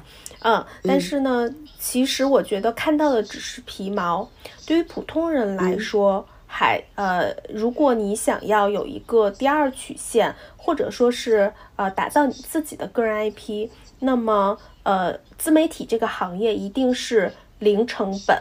[0.42, 4.30] 嗯，但是呢，其实我觉得看到的只是皮毛。
[4.64, 10.32] 对于普通人来说，还呃，如果你想要有一个第二曲线。
[10.64, 18.34] 或者说是呃打造你自己的个人 IP，那么呃自媒体这个行业一定是零成本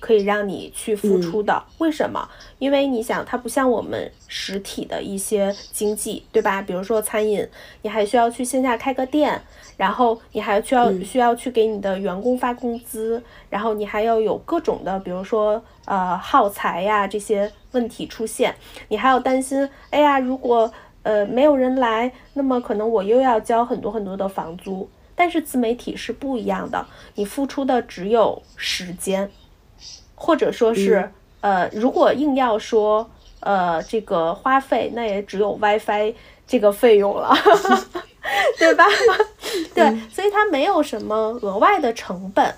[0.00, 1.62] 可以让你去付出的。
[1.76, 2.26] 为什么？
[2.58, 6.62] 因为你想，它不像我们实体的一些经济，对吧？
[6.62, 7.46] 比如说餐饮，
[7.82, 9.38] 你还需要去线下开个店，
[9.76, 18.54] 然后你还需要需要去给你的员工发工资，然后你还要有各种的，比如说呃耗材呀这些问题出现，
[18.88, 20.70] 你还要担心，哎呀，如果
[21.02, 24.88] 呃，没有人来，那么可能我又要交很多很多的房租。
[25.18, 29.30] 但是自媒体是不一样的，你付出的只有时间，
[30.14, 33.08] 或者说是，呃，如果硬要说，
[33.40, 36.12] 呃，这个花费，那也只有 WiFi
[36.46, 37.34] 这个费用了，
[38.58, 38.84] 对吧？
[39.74, 42.54] 对，所以它没有什么额外的成本。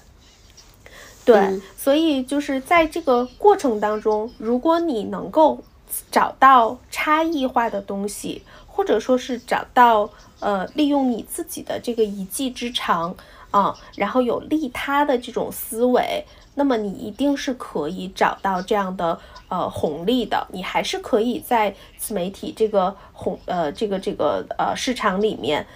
[1.33, 5.63] 对，所以就是在这个过程当中，如果你能够。
[6.11, 13.17] 找到差异化的东西，或者说是找到呃利用你自己的这个一技之长
[13.51, 16.23] 啊，然后有利他的这种思维，
[16.57, 20.47] 那么你一定是可以找到这样的呃红利的。
[20.53, 25.67] 你还是可以在自媒体这个红呃这个这个呃市场里面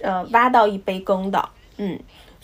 [0.00, 1.48] 呃挖到一杯羹的。
[1.76, 1.98] 嗯，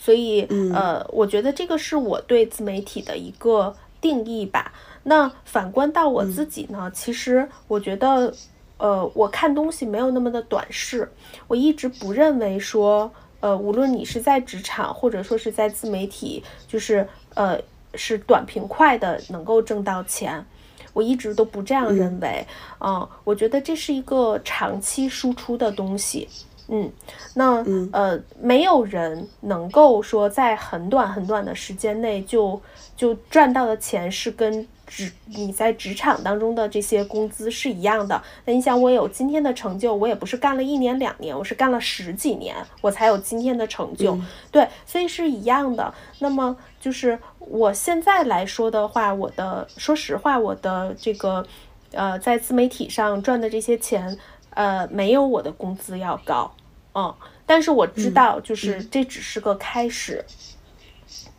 [0.07, 4.71] 所以呃，我觉得这个是我对自媒体的一个定义吧。
[5.03, 8.33] 那反观到我自己呢，其实我觉得，
[8.77, 11.11] 呃，我看东西没有那么的短视。
[11.49, 17.59] 我一直不认为说，呃，无论你是在职场或者说是在自媒体，就是呃，
[17.95, 20.45] 是短平快的能够挣到钱。
[20.93, 22.47] 我一直都不这样认为。
[22.79, 26.29] 嗯，我觉得这是一个长期输出的东西。
[26.69, 26.91] 嗯，
[27.35, 32.61] 那呃，没有人能够说在很短很短的时间内就
[32.95, 34.67] 就赚到的钱是跟。
[34.87, 38.23] 职你在职场当中的这些工资是一样的。
[38.45, 44.17] 那你想，我有今天的成就，我也不是干了一年两年，我是干了十几年，我才有今天的成就。
[44.49, 45.93] 对，所以是一样的。
[46.19, 51.45] 那么就是我现在来说的话，我的说实话，我的这个
[51.91, 54.17] 呃，在自媒体上赚的这些钱，
[54.51, 56.49] 呃，没有我的工资要高。
[56.97, 57.13] 嗯，
[57.45, 60.25] 但是我知道，就是这只是个开始。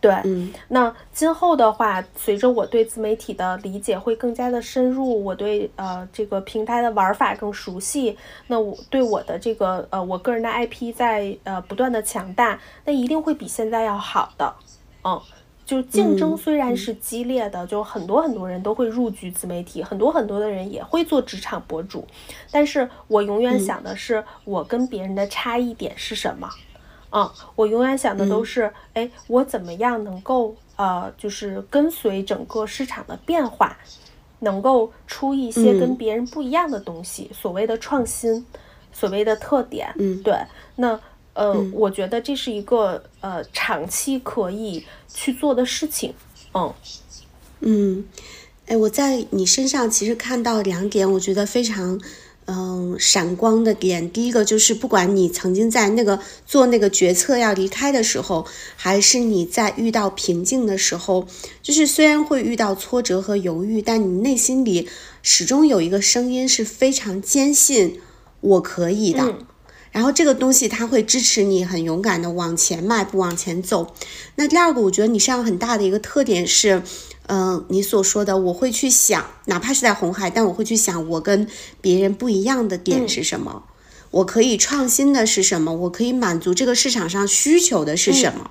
[0.01, 0.15] 对，
[0.69, 8.17] 那今后的话，随着我对自媒体的理解会更加的深入，我对呃这个平台的玩法更熟悉，
[8.47, 14.55] 那我对我的这个呃我个人的 IP 在呃不断的强大，那一定会比现在要好的。
[15.03, 15.21] 嗯，
[15.69, 22.03] 就竞争虽然是激烈的，就很多很多人都会入局自媒体，很多很多的人也会做职场博主，
[22.49, 26.49] 但是我永远想的是我跟别人的差异点是什么。
[27.11, 33.77] 嗯，我永远想的都是，哎，我怎么样能够呃，就是跟随整个市场的变化，
[34.39, 38.43] 能够出一些跟别人不一样的东西，所谓的创新，
[38.91, 39.93] 所谓的特点。
[39.99, 40.33] 嗯，对。
[40.75, 40.99] 那
[41.39, 46.13] 呃，我觉得这是一个呃长期可以去做的事情。
[46.53, 46.73] 嗯
[47.61, 48.05] 嗯，
[48.67, 51.99] 哎，我在你身上其实看到两点，我觉得非常。
[52.51, 61.27] 嗯，闪光的点，第一个就是不管你曾经在那个做那个决策要离开的时候，还是你在遇到瓶颈的时候，
[61.61, 64.89] 就是虽然会遇到挫折和犹豫，但你内心里
[65.21, 68.01] 始终有一个声音是非常坚信
[68.41, 69.35] 我可以的。
[69.91, 73.93] 然后这个东西它会支持你很勇敢的往前迈步往前走。
[74.35, 76.83] 那第二个，我觉得你身上很大的一个特点是。
[77.31, 81.47] 嗯，你所说的我会去想，哪怕是在红海，但我会去想我跟
[81.79, 83.65] 别人不一样的点是什么，
[84.09, 88.49] 我可以创新的是什么，我可以满足这个市场上需求的是什么。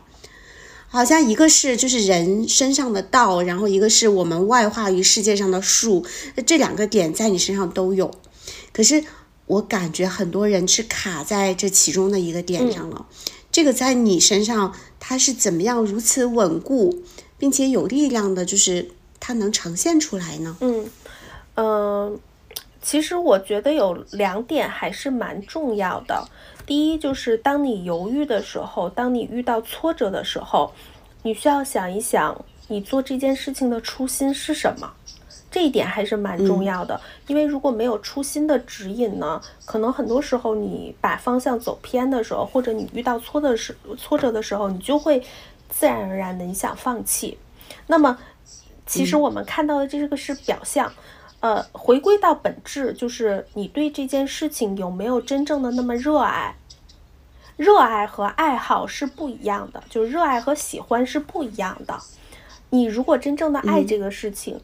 [0.87, 6.07] 好像一个是就是人身上的道，然后一个是我们外化于世界上的术，
[6.47, 8.13] 这两个点在你身上都有。
[8.73, 9.03] 可是
[9.49, 13.07] 我感觉很多人是卡在这其中的一个点上了，
[13.51, 17.03] 这个在你身上它是怎么样如此稳固？
[17.39, 20.57] 并且有力量的，就是它能呈现出来呢。
[20.61, 20.91] 嗯，
[21.55, 22.19] 呃，
[22.83, 26.29] 其实我觉得有两点还是蛮重要的。
[26.67, 30.73] 第一，就是当你犹豫的时候，当你遇到挫折的时候，
[31.23, 34.93] 你需要想一想，你做这件事情的初心是什么。
[35.59, 45.21] 这一点还是蛮重要的，因为如果没有初心的指引呢，可能很多时候你把方向走偏的时候，或者你遇到挫的时挫折的时候，你就会。
[45.71, 47.37] 自然而然的，你想放弃，
[47.89, 48.17] 那么
[48.87, 50.91] 其实我们看到的这个是表象，
[51.41, 56.57] 呃，回归到本质，就是你对这件事情有没有真正的那么热爱？
[57.59, 61.99] 热爱和爱好是不一样的，就热爱和喜欢是不一样的。
[62.71, 64.59] 你如果真正的爱这个事情，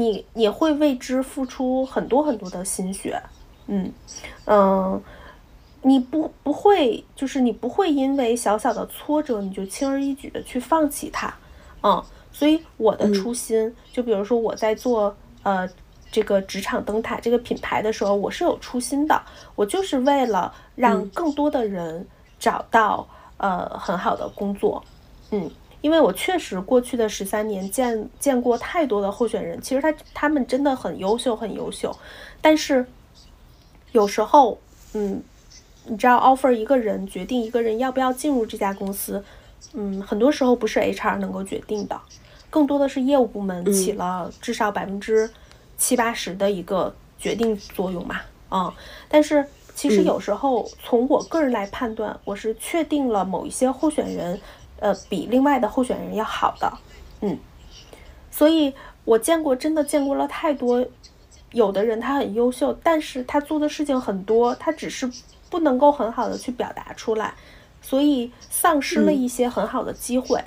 [0.00, 3.22] 你也会为之付出很多很多的心血，
[3.66, 3.92] 嗯
[4.46, 5.02] 嗯。
[5.82, 11.34] 你不不会，就是你不会因为小小的挫折，你就轻而易举的去放弃它，
[11.82, 15.66] 嗯，所以我的初心，就比如说我在做呃
[16.12, 19.22] 这个职场灯塔这个品牌的时候，我是有初心的，
[19.54, 22.06] 我就是为了让更多的人
[22.38, 23.08] 找到
[23.38, 24.84] 呃很好的工作，
[25.30, 31.96] 嗯，因为我确实过去的十三年见见过太多的候选人，其实他他们真的很优秀很优秀，
[32.40, 32.86] 但是
[33.92, 34.58] 有时候，
[34.94, 35.22] 嗯。
[35.86, 39.24] 你知道，offer 一个人决定一个人要不要进入这家公司，
[39.72, 41.98] 嗯，很多时候不是 HR 能够决定的，
[42.50, 45.28] 更多的是业务部门起了至少百分之
[45.78, 48.72] 七八十的一个决定作用嘛，啊，
[49.08, 54.38] 但是其实有时候从我个人来判断，我是确定了某一些候选人，
[54.80, 56.72] 呃，比另外的候选人要好的，
[57.20, 57.38] 嗯，
[58.30, 60.84] 所以我见过，真的见过了太多，
[61.52, 65.08] 有的人他很优秀，但是他做的事情很多，他只是。
[65.50, 67.34] 不能够很好的去表达出来，
[67.82, 70.40] 所以丧失了一些很好的机会，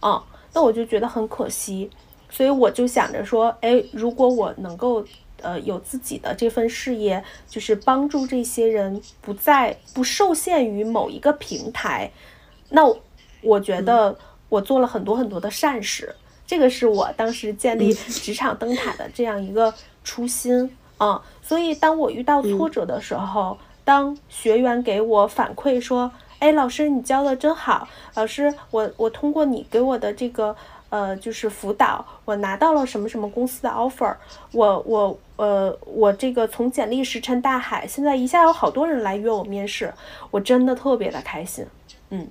[0.00, 0.20] 啊，
[0.52, 1.88] 那我就觉得很可惜，
[2.28, 5.04] 所以我就想着说，哎，如果我能够
[5.40, 12.10] 呃有自己的这份事业，就是帮助这些人不再不受限于某一个平台，
[12.70, 12.92] 那
[13.42, 14.16] 我觉得
[14.48, 16.14] 我做了很多很多的善事，
[16.46, 19.72] 这个是我当时建立职场灯塔的这样一个
[20.04, 23.56] 初心啊，所以当我遇到挫折的时候。
[23.88, 30.54] 当学员给我反馈说：“哎，老师，你教的真好，老师，我我通过你给我的这个
[30.90, 34.14] 呃，就是辅导，我拿到了什么什么公司的 offer，
[34.52, 39.90] 我我呃，我这个从简历石沉大海，现在一下有好多人来约我面试，
[40.30, 41.64] 我真的特别的开心，
[42.10, 42.28] 嗯，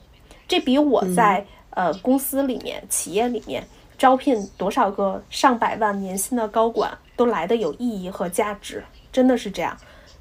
[0.47, 9.77] 这比我在呃公司里面、企业里面招聘多少个上百万年薪的高管都来的有意义和价值，真的是这样。”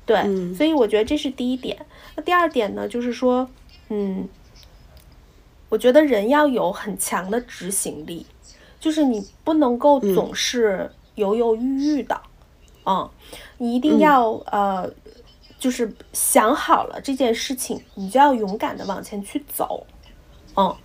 [0.07, 0.23] 对，
[0.55, 1.77] 所以我觉得这是第一点。
[2.15, 3.51] 那第二点呢，就是说，
[3.89, 4.29] 嗯，
[5.69, 8.25] 我觉得人要有很强的执行力，
[8.79, 12.21] 就是你不能够总是犹犹豫豫的，
[12.85, 13.11] 嗯，
[13.59, 14.89] 你一定要呃，
[15.59, 19.85] 就是想好了这件事情，你就要勇敢的往前去走，
[20.57, 20.77] 嗯，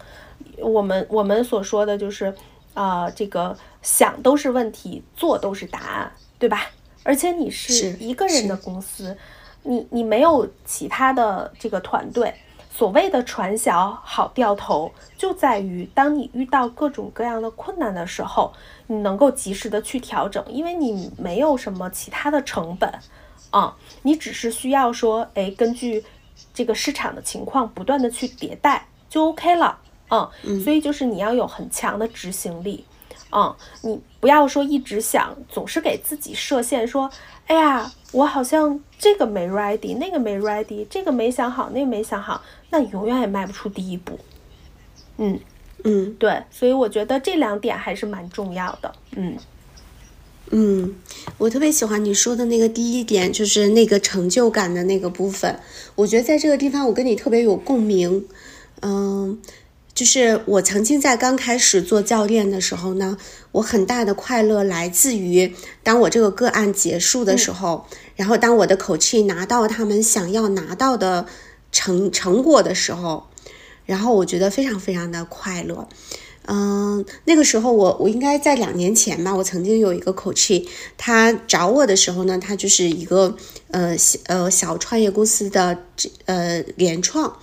[0.57, 2.33] 我们我们所说的就是
[2.73, 6.67] 啊，这个想都是问题，做都是答案，对吧？
[7.03, 9.17] 而且你是一个人的公司，
[9.63, 12.33] 你你没有其他的这个团队。
[12.73, 18.53] 所谓的传销好掉头，就在于当你遇到各种各样的困难的时候，
[18.87, 22.89] 你能够及时的去调整，因为你没有什么其他的成本
[23.49, 26.03] 啊，你只是需要说，哎，根据
[26.53, 29.77] 这个市场的情况不断的去迭代就 OK 了，
[30.09, 32.85] 嗯，所以就是你要有很强的执行力。
[33.33, 37.09] 嗯，你不要说一直想，总是给自己设限，说，
[37.47, 44.19] 哎呀，我好像这个没 ready，那个没 ready，这个没想好，那个没想好，那你永远也迈不出第一步。
[45.17, 45.39] 嗯
[45.83, 48.93] 嗯，对，所以我觉得这两点还是蛮重要的。
[49.15, 49.37] 嗯
[50.49, 50.93] 嗯，
[51.37, 55.57] 我特别喜欢你说的那个第一点，就是那个成就感的那个部分。
[55.95, 58.27] 我觉得在这个地方，我跟你特别有共鸣。
[58.81, 59.39] 嗯。
[59.93, 63.17] 就是我曾经在刚开始做教练的时候呢，
[63.51, 65.53] 我很大的快乐来自于
[65.83, 71.27] 当我这个个案结束的时候，然后当我的口气拿到他们想要拿到的
[71.73, 73.27] 成成果的时候，
[73.85, 75.87] 然后我觉得非常非常的快乐。
[76.47, 80.67] 嗯，那个时候我我应该在两年前吧，我曾经有一个口气，
[80.97, 83.35] 他找我的时候呢，他就是一个
[83.69, 85.77] 呃小呃小创业公司的
[86.25, 87.37] 呃联创，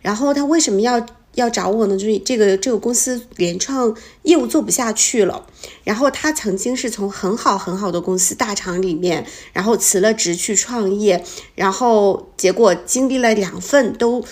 [0.00, 1.04] 然后他为什么要？
[1.36, 3.94] 要找我呢，就是这个这个公司联创
[4.24, 5.46] 业务做不下去了，
[5.84, 11.24] 然后他曾经是从很好很好的公司大厂里面，然后辞了职去创业，
[11.54, 14.24] 然后结果经历了两份都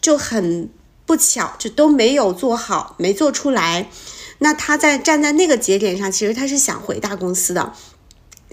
[0.00, 0.70] 就很
[1.04, 3.90] 不巧，就都没有做好，没做出来。
[4.38, 7.74] 那他在站在那个节点上，其实他是想回大公司的。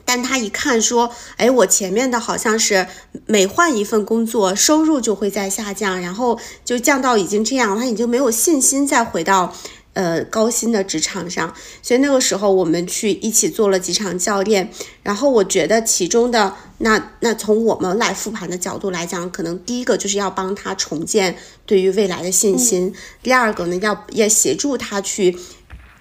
[0.05, 2.87] 但他一看说，哎，我前面的好像是
[3.25, 9.53] 每换一份工作，收入就会在下降，然后就降到已经这样，他已经没有信心再回到
[9.93, 11.53] 呃高薪的职场上。
[11.81, 14.69] 所以那个时候我们去一起做了几场教练，
[15.01, 21.35] 然后我觉得其中的那那从我们来复盘的角度来讲，可能第一个就是要帮他重建
[21.65, 22.93] 对于未来的信心，
[23.23, 25.37] 第二个呢要要协助他去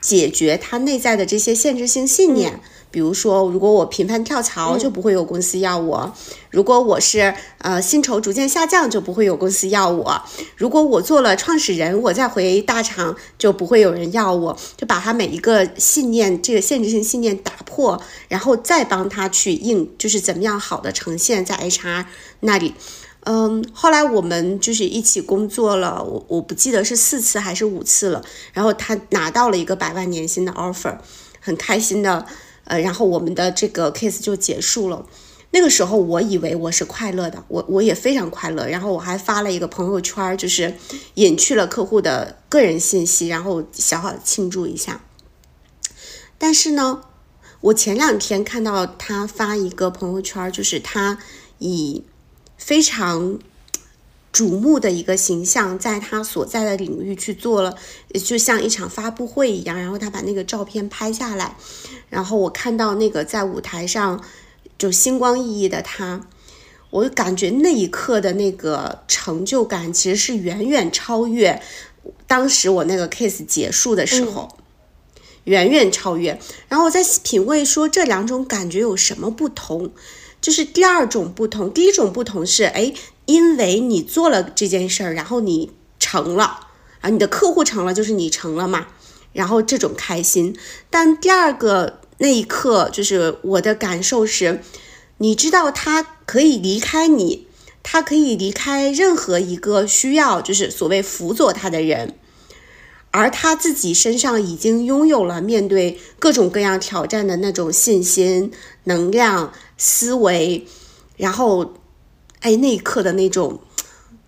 [0.05, 2.61] 解决他内在的这些限制性信念。
[2.91, 6.13] 比如说，如果我频繁跳槽，就不会有公司要我；
[6.51, 10.23] 如果我是呃薪酬逐渐下降，就不会有公司要我；
[10.57, 14.57] 如果我做了创始人，我再回大厂，就不会有人要我。
[14.77, 22.05] 就把他每一个信念，这个限制性信念打破，然后再帮他去应，就是怎么样好的呈现在 HR
[22.41, 22.75] 那里。
[23.27, 28.23] 嗯，后来我们就是一起工作了，我我不记得是四次还是五次了。
[28.53, 30.99] 然后他拿到了一个百万年薪的 offer，
[31.41, 32.27] 很开心的。
[32.65, 35.07] 呃，然后我们的这个 case 就结束了。
[35.51, 38.67] 那个时候我以为我是快乐的，我我也非常快乐。
[38.67, 40.75] 然后我还发了一个朋友圈，就是
[41.15, 45.01] 隐去了客户的个人信息，然后小小的庆祝一下。
[46.37, 47.03] 但是呢，
[47.61, 51.19] 我前两天看到他发一个朋友圈，就是他
[51.59, 52.03] 以
[52.65, 53.39] 非常。
[54.35, 57.77] 瞩目的一个形象，在他所在的领域去做了，
[58.25, 59.79] 就像一场发布会一样。
[59.79, 61.57] 然后他把那个照片拍下来，
[62.11, 64.21] 然后我看到那个在舞台上
[64.77, 66.27] 就星光熠熠的他，
[66.91, 71.63] 我就感觉那一刻的那个成就感，其实是远远超越
[72.27, 74.59] 当时我那个 case 结束的时候，
[75.45, 76.37] 远远超越。
[76.69, 79.93] 然后我在品味说这两种感觉有什么不同，
[80.45, 82.93] 就是第二种不同，第一种不同是哎。
[83.27, 86.69] 因为你做了这件事儿，然后你成了
[87.01, 88.89] 啊，你的客户成了，就是你成了嘛，
[89.33, 90.55] 然后这种开心。
[90.91, 94.61] 但第二个那一刻，就是我的感受是，
[95.17, 97.47] 你知道他可以离开你，
[97.83, 102.19] 他可以离开任何一个需要，就是所谓辅佐他的人，
[103.11, 110.67] 而他自己身上已经拥有了面对各种各样挑战的那种信心、能量、思维，
[111.17, 111.75] 然后。
[112.41, 113.59] 哎，那一刻的那种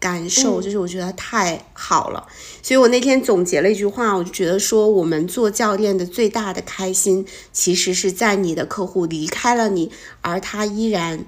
[0.01, 2.27] 感受，就是我觉得太好了。
[2.63, 9.93] 所以我那天总结了一句话，我就觉得说，我们做教练的最大的开心，其实是在你的客户离开了你，
[10.23, 11.27] 而他依然，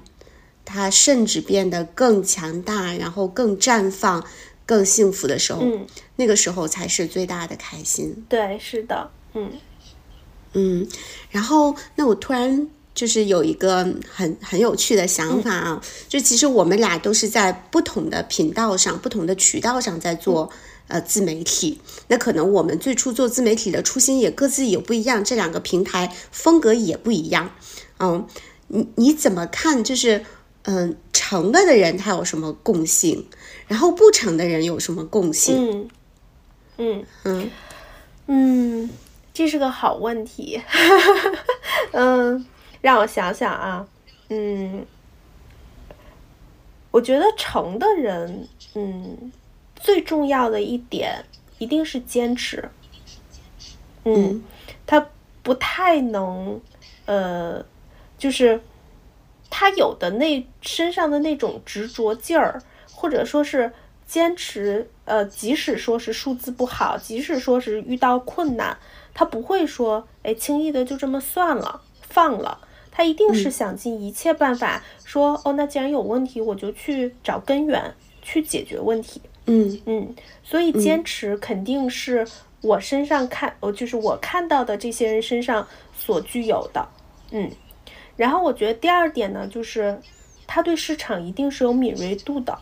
[0.65, 4.25] 他甚至变得更强大，然后更绽放、
[4.65, 5.61] 更幸福的时候，
[6.15, 8.25] 那个时候才是最大的开心。
[8.27, 9.51] 对，是的，嗯
[10.53, 10.87] 嗯。
[11.29, 12.67] 然后，那我突然。
[12.99, 20.51] 就是有一个很很有趣的想法啊，就其实我们俩都是在不同的频道上、不同的渠道上在做
[20.89, 21.79] 呃自媒体。
[22.09, 27.51] 那可能我们最初做自媒体的初心也各自有不一样，这两个平台风格也不一样。
[27.99, 28.27] 嗯，
[28.67, 29.81] 你你怎么看？
[29.81, 30.25] 就是
[30.63, 33.25] 嗯，成了的人他有什么共性？
[33.69, 35.55] 然后不成的人有什么共性？
[35.55, 35.89] 嗯
[36.77, 37.51] 嗯嗯
[38.27, 38.89] 嗯，
[39.33, 40.61] 这是个好问题。
[41.93, 42.45] 嗯。
[42.81, 43.87] 让我想想啊，
[44.29, 44.85] 嗯，
[46.91, 49.31] 我觉得成的人，嗯，
[49.75, 51.25] 最重要的一点
[51.57, 52.69] 一定是坚持。
[54.05, 54.41] 嗯，
[54.87, 55.07] 他
[55.43, 56.61] 不太能，
[57.05, 57.63] 呃，
[58.17, 58.61] 就是
[59.49, 62.61] 他有的那身上的那种执着劲儿，
[62.93, 63.73] 或者说是
[64.07, 68.77] 坚持，呃，即使说是数字不好，即使说是遇到困难，
[69.13, 72.61] 他不会说，哎，轻易的就这么算了，放了。
[72.99, 79.21] 他一定是想尽一切办法说，哦，那既然有问题，我就去找根源去解决问题。
[79.45, 82.27] 嗯嗯，所以坚持肯定是
[82.59, 85.65] 我身上看，呃，就是我看到的这些人身上
[85.97, 86.85] 所具有的。
[87.31, 87.49] 嗯，
[88.17, 89.97] 然后我觉得第二点呢，就是
[90.45, 92.59] 他对市场一定是有敏锐度的。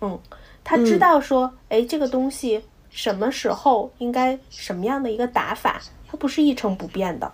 [0.00, 0.18] 嗯，
[0.64, 2.60] 他知道说，哎，这个东西
[2.90, 7.32] 什么时候应该什么样的一个打法，它不是一成不变的。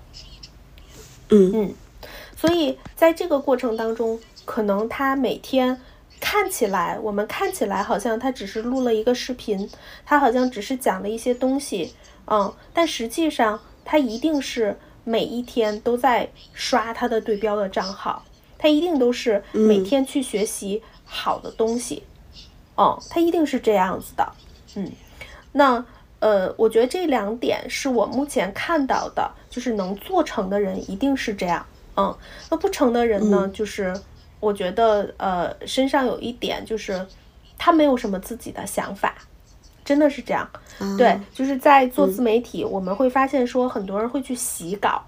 [1.31, 1.75] 嗯嗯。
[2.45, 5.81] 所以在这个过程当中，可能他每天
[6.21, 9.67] 看起来，我们看起来好像他只是录了一个视频，
[10.05, 11.95] 他好像只是讲了一些东西，
[12.27, 18.23] 嗯，但实际上他一定是每一天都在刷他的对标的账号，
[18.59, 22.03] 他一定都是每天去学习好的东西，
[22.77, 24.33] 嗯，他一定是这样子的，
[24.75, 24.93] 嗯，
[25.53, 25.83] 那
[26.19, 31.65] 呃，我觉得这两点是我目前看到的，就是能做成的人一定是这样。
[31.97, 32.17] 嗯，
[32.51, 33.49] 那不成的人呢？
[33.55, 33.95] 就是
[34.41, 37.07] 我觉得，呃，身上有一点，就是
[37.57, 39.15] 他没有什么自己的想法，
[39.85, 40.49] 真的是这样。
[40.99, 45.03] 对，就是在做自媒体，我们会发现说，很多人会去洗稿。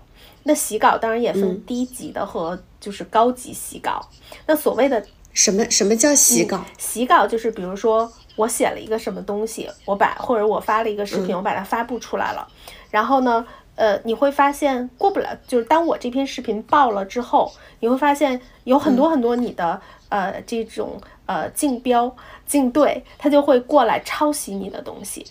[0.45, 4.01] 那洗稿当然也分低级的和就是高级洗稿。
[4.47, 6.64] 那所谓的什么什么叫洗稿？
[6.78, 12.47] 洗稿就是比如说我写了一个什么东西，我把或者我发了一个视频，我把它发布出来了，
[12.91, 13.45] 然后呢？
[13.77, 22.16] 呃，你会发现过不了，就是当我这篇视频爆了之后，你会发现有很多很多你的呃这种呃竞标
[22.47, 25.27] 竞对，他就会过来抄袭你的东西，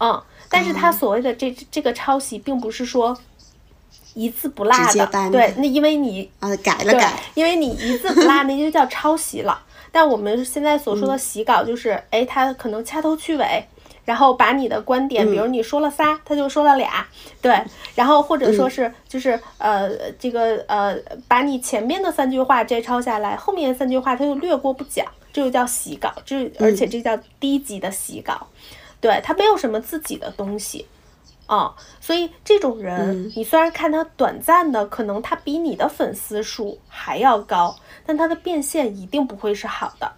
[0.00, 3.16] 嗯，但是他所谓的这这个抄袭，并不是说
[4.14, 9.62] 一字不落的，对，那因为你啊改了改，因为你一字不落，那就叫抄袭了。
[9.90, 13.66] 但我们现在所说的洗稿，就是哎，他可能掐头去尾。
[14.04, 17.06] 然后把你的观点，比如你说了仨，他就说了俩，
[17.40, 17.62] 对，
[17.94, 20.96] 然后或者说是就是呃这个呃
[21.28, 28.48] 把你前面的三句话摘抄下来，后面三句话他就略过不讲，这就叫洗稿，这而且这叫低级的洗稿，
[29.00, 30.86] 对他没有什么自己的东西，
[31.46, 40.10] 啊，所以这种人你虽然看他短暂的可能他比你的粉丝数还要高，但他的变现一定不会是好的，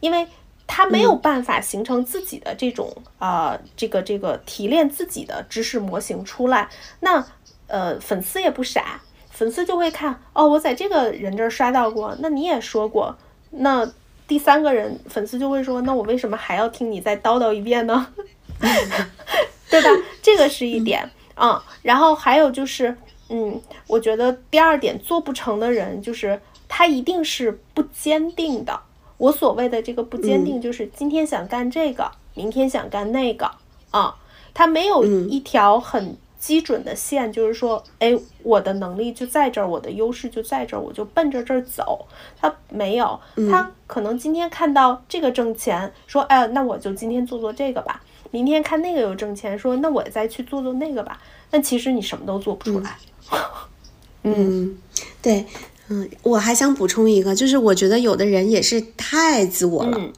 [0.00, 0.28] 因为。
[0.72, 6.68] 他没有办法形成自己的这种啊，这个这个提炼自己的知识模型出来。
[7.00, 7.26] 那
[7.66, 9.00] 呃，粉丝也不傻，
[9.30, 13.18] 粉丝就会看哦，我在这个人这儿刷到过，那你也说过，
[13.50, 13.84] 那
[14.28, 18.06] 第三个人粉丝就会说，那我为什么还要听你再叨叨一遍呢？
[19.68, 19.88] 对吧？
[20.22, 21.60] 这个是一点啊。
[21.82, 22.96] 然后还有就是，
[23.28, 28.80] 嗯，我觉得第二点做不成的人，就是他一定是不坚定的。
[29.20, 33.50] 我所谓的这个不坚定，就是今天想干这个，明天想干那个
[33.90, 34.16] 啊，
[34.54, 42.06] 他没有一条很基准的线，就是说，哎，我的能力就在这儿，我的优势就在这儿，我就奔着这儿走。
[42.40, 48.02] 他没有，他可能今天看到这个挣钱，说，哎，那我就今天做做这个吧。
[48.30, 51.20] 明天看那个又挣钱，说，那我再去做做那个吧。
[51.50, 52.96] 那其实你什么都做不出来。
[54.24, 54.78] 嗯，
[55.20, 55.44] 对。
[55.92, 60.12] 嗯，我还想补充一个，就是我觉得有的人也是太自我了。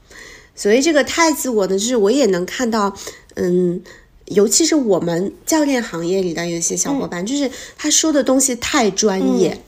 [0.55, 2.95] 所以这个太自我呢，就是我也能看到，
[3.37, 3.83] 嗯，
[4.27, 9.63] 尤其是我们教练行业里的有些小伙伴，就是他说的东西太专业。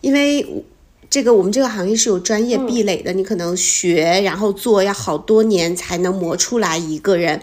[0.00, 0.64] 因为
[1.10, 7.42] 这个我们这个行业是有专业壁垒的，你可能学然后做要好多年才能磨出来一个人。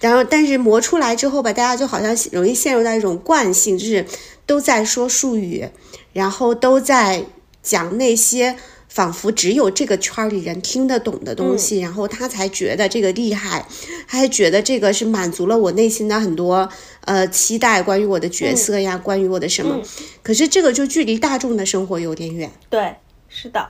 [0.00, 4.04] 然后，但是磨出来之后吧，大家就好像容易陷入到一种惯性，就是
[4.44, 5.68] 都在说术语。
[6.14, 7.26] 然后都在
[7.62, 8.56] 讲那些
[8.88, 13.66] 仿佛只有这个圈里人听得懂的东西，然后他才觉得这个厉害，
[14.06, 16.68] 他还觉得这个是满足了我内心的很多
[17.00, 19.82] 呃期待，关于我的角色呀，关于我的什么。
[20.22, 22.52] 可是这个就距离大众的生活有点远。
[22.70, 22.94] 对，
[23.28, 23.68] 是的，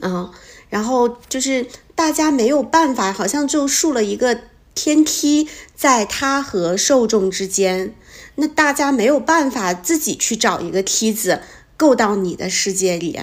[0.00, 0.30] 嗯，
[0.70, 1.66] 然后就是
[1.96, 4.38] 大家没有办法，好像就竖了一个
[4.76, 7.96] 天梯在他和受众之间，
[8.36, 11.40] 那大家没有办法自己去找一个梯子。
[11.76, 13.20] 够到你的世界里。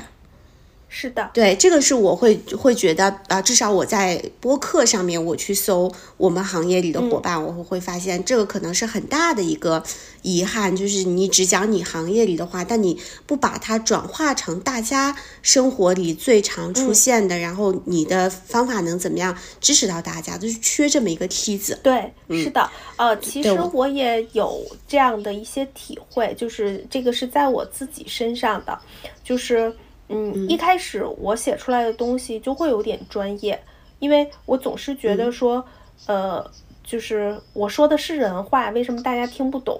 [0.92, 9.84] 是的，对，这个是我会会觉得啊，至少我在播客上面我去搜我们行业里的伙伴，我会发现这个可能是很大的一个
[10.24, 21.80] 遗憾，就是你只讲你行业里的话，但你不把它转化成大家生活里最常出现的，然后你的方法能怎么样支持到大家，就是缺这么一个梯子。
[21.84, 22.68] 对，是的，
[22.98, 28.76] 呃，其实我也有这样的一些体会，就是这个是在我自己身上的，
[29.24, 29.72] 就是。
[30.10, 33.60] 嗯，一开始我写出来的东西就会有点专业，
[33.99, 35.64] 因为我总是觉得说，
[36.07, 36.43] 呃，
[36.84, 39.80] 就是我说的是人话，为什么大家听不懂？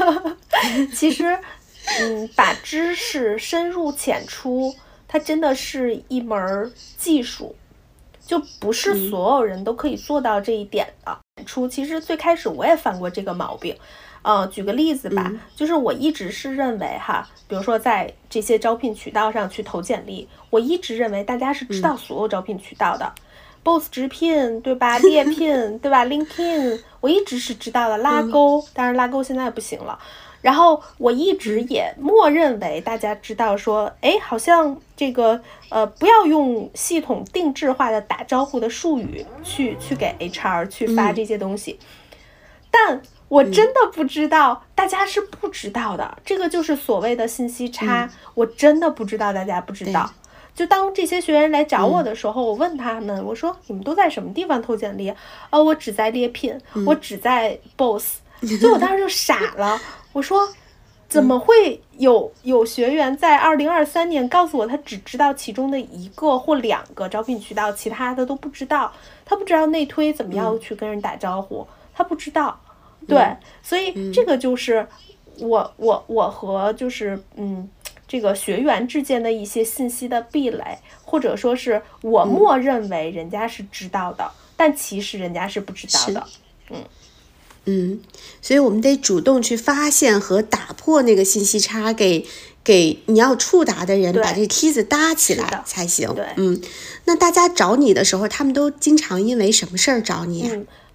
[0.96, 1.38] 其实，
[2.00, 4.74] 嗯，把知识深入浅出，
[5.06, 7.54] 它真的是一门技术，
[8.26, 11.18] 就不是所有人都可以做到这一点的。
[11.44, 13.76] 出其实最开始我也犯过这个毛病。
[14.22, 23.10] 呃，举个例子吧，就是我一直是认为哈，比如说在这些招聘渠道上去投简历，我一直认为大家是知道所有招聘渠道的
[23.62, 24.98] ，Boss 直聘对吧？
[24.98, 29.98] 猎聘 对吧？LinkedIn 我一直是知道的，拉钩，当然拉钩现在不行了。
[30.42, 35.40] 然后我一直也默认为大家知道说，哎，好像这个
[35.70, 41.78] 呃，不要用系统定制化的打招呼的术语去去给 HR 去发这些东西，
[42.70, 43.00] 但。
[43.30, 48.10] 我真的不知道，大家是不知道的，这个就是所谓的信息差。
[48.34, 50.10] 我真的不知道，大家不知道。
[50.52, 55.14] 就当这些学员来找我的时候，我问他们，我说你们都在什么地方投简历？
[55.50, 58.16] 哦，我只在猎聘，我只在 Boss。
[58.42, 59.80] 所以我当时就傻了，
[60.12, 60.48] 我说
[61.08, 68.92] 怎么会有有学员在二零二三年告诉我，他只知道其中的一个或两个招聘渠道，其他的都不知道。
[69.24, 71.64] 他不知道内推怎么样去跟人打招呼，
[71.94, 72.60] 他不知道。
[73.10, 74.86] 对，所以这个就是
[75.38, 77.68] 我我我和就是嗯
[78.08, 86.26] 这个学员之间的一些信息的壁垒，或者说是我默认为人家是知道的，但其实人家是不知道的。
[86.70, 86.84] 嗯
[87.66, 88.00] 嗯，
[88.40, 92.26] 所以我们得主动去发现和打破那个信息差，给
[92.64, 96.12] 给你要触达的人把这梯子搭起来才行。
[96.14, 96.60] 对，嗯，
[97.04, 100.50] 那大家找你的时候，他们都经常因为什么事儿找你呀？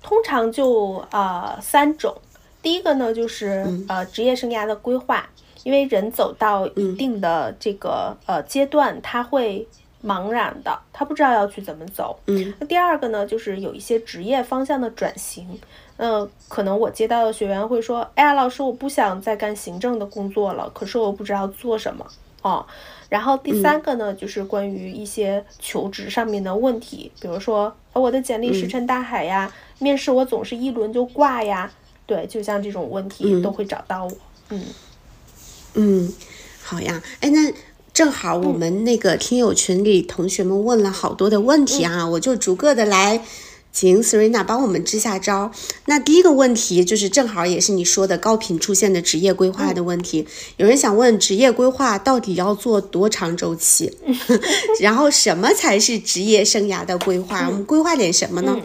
[0.05, 2.15] 通常就呃三种，
[2.61, 5.27] 第一个呢就是呃职业生涯的规划，
[5.63, 9.67] 因为人走到一定的这个呃阶段，他会
[10.05, 12.19] 茫然的，他不知道要去怎么走。
[12.27, 15.59] 嗯，那第二个呢就是有一些职业方向的转型，
[15.97, 22.05] 呃，可能我接到的学员会说，哎呀，老师，我不想再干行政的工作了，可是我不知道做什么
[22.49, 22.65] 哦。
[23.09, 29.51] 然后第三个呢就是关于一些求职上面的问题，比如说我的简历石沉大海呀。
[29.77, 31.69] 面试我总是一轮就挂呀，
[32.05, 34.11] 对，就像这种问题都会找到我，
[34.47, 34.63] 嗯
[35.73, 36.13] 嗯，
[36.63, 37.53] 好呀，哎，那
[37.93, 43.21] 正好我们那个听友群里同学们问了好多的问题啊，我就逐个的来。
[43.75, 45.51] 请 Serena 帮我们支下招。
[45.87, 50.25] 那第一个问题就是，正好也是你说的高频出现的职业规划的问题。
[50.55, 53.91] 有人想问，职业规划到底要做多长周期？
[54.79, 57.47] 然后什么才是职业生涯的规划？
[57.47, 58.57] 我们规划点什么呢？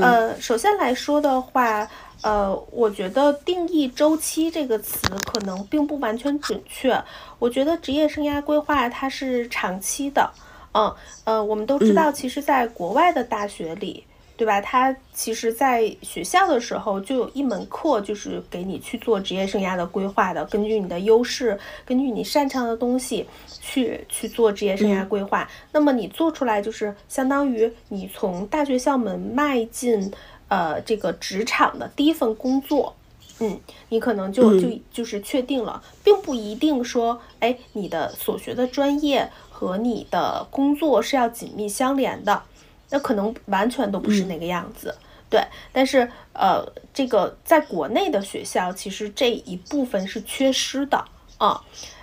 [0.00, 1.86] 呃，首先来说的话，
[2.22, 5.00] 呃，我觉得定义周期这个词
[5.30, 6.98] 可能并不完全准确。
[7.38, 10.30] 我觉得职业生涯规划它是长期的。
[10.72, 10.90] 嗯
[11.24, 14.04] 呃，我们都知道，其实在国外的大学里。
[14.36, 14.60] 对吧？
[14.60, 20.44] 他其实，在学校的时候就有一门课，就是给你去做职业生涯的规划的。
[20.44, 23.26] 根据你的优势，根据你擅长的东西，
[23.60, 25.48] 去去做职业生涯规划。
[25.72, 30.12] 那么你做出来，就是相当于你从大学校门迈进，
[30.48, 32.94] 呃，这个职场的第一份工作。
[33.38, 33.58] 嗯，
[33.90, 42.42] 你可能就就就是确定了，并不一定说，哎，你的所学的专业和你的工作是要紧密相连的。
[42.88, 44.94] 那可能完全都不是那个样子，
[45.28, 45.42] 对。
[45.72, 46.64] 但是，呃，
[46.94, 51.04] 这个在国内的学校，其实这一部分是缺失的
[51.38, 51.60] 啊，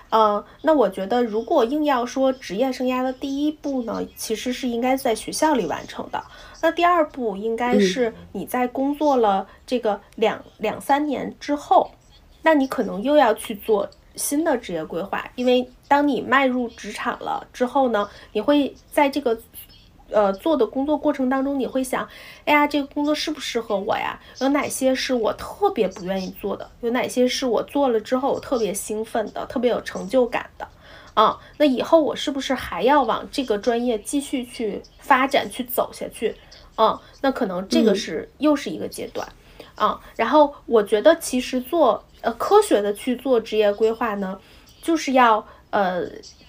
[0.09, 6.21] 呃，那我觉得，如果硬要说职业生涯的第一步呢，其实是应该在学校里完成的。
[6.61, 11.91] 那第二步应该是你在工作了这个两两三年之后，
[12.41, 19.39] 那你可能又要去做新的职业规划，因为当你迈入职场了之后呢，你会在这个。
[20.13, 22.07] 呃，做的工作过程当中，你会想，
[22.45, 24.19] 哎呀，这个工作适不适合我呀？
[24.39, 26.69] 有哪些是我特别不愿意做的？
[26.81, 30.67] 有哪些是我做了之后我特别兴奋的、特别有成就感的？
[31.15, 36.35] 啊，那以后我是不是还要往这个专业继续去发展、去走下去？
[36.75, 39.27] 啊，那可能这个是又是一个阶段，
[39.75, 44.39] 啊，然后我觉得其实做呃科学的去做职业规划呢，
[44.81, 46.03] 就是要呃。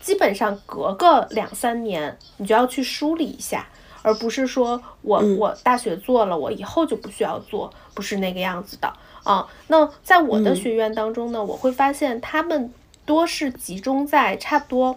[0.04, 3.66] 基本上隔个两三年，你就要去梳理一下，
[4.02, 8.92] 而不是说我我大学做了，我以后就不需要做，不是那个样子的
[9.22, 9.48] 啊。
[9.68, 12.70] 那在我的学院当中呢，我会发现他们
[13.06, 14.94] 多是集中在差不多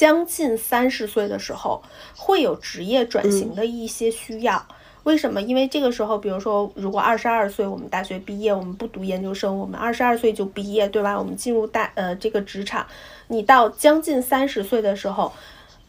[0.00, 1.82] 将近三十岁的时候，
[2.16, 4.66] 会有职业转型的一些需要。
[5.02, 5.42] 为什么？
[5.42, 11.18] 因为这个时候，比如说，如果二十二岁我们大学毕业，我们不读研究生，我们二十二岁就毕业，对吧？
[11.18, 12.86] 我们进入大呃这个职场，
[13.28, 15.30] 你到将近三十岁的时候，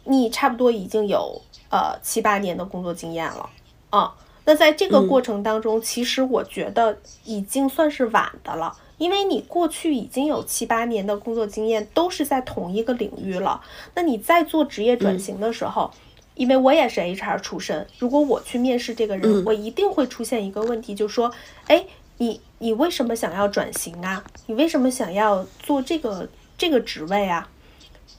[0.04, 3.50] 你差不多已经有呃七八年的工作经验了
[3.92, 4.14] 啊。
[4.44, 13.60] 那在这个过程当中，其实我觉得已经算是晚的了，因为你过去已经有七八年的工作经验，都是在同一个领域了。
[13.96, 15.90] 那你在做职业转型的时候，
[16.36, 21.32] 因为我也是 HR 出身，如果我去面试这个人，我一定会出现一个问题，就说，
[21.66, 21.84] 哎，
[22.20, 24.24] 你你为什么想要转型啊？
[24.46, 27.50] 你为什么想要做这个这个职位啊？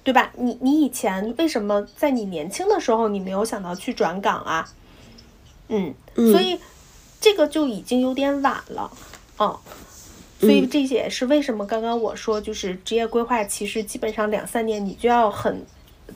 [0.03, 0.33] 对吧？
[0.37, 4.69] 你你以前为什么在你年轻的时候你没有想到去转岗啊？
[5.69, 6.59] 嗯，所以
[7.21, 8.91] 这个就已经有点晚了，
[9.37, 9.61] 哦，
[10.43, 15.65] 所以这也是为什么刚刚我说就是职业规划，其实基本上两三年你就要很，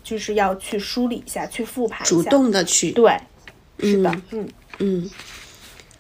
[0.03, 3.17] 就是要去梳理一下，去复盘主动的去，对，
[3.79, 4.49] 是的，嗯
[4.81, 5.11] 嗯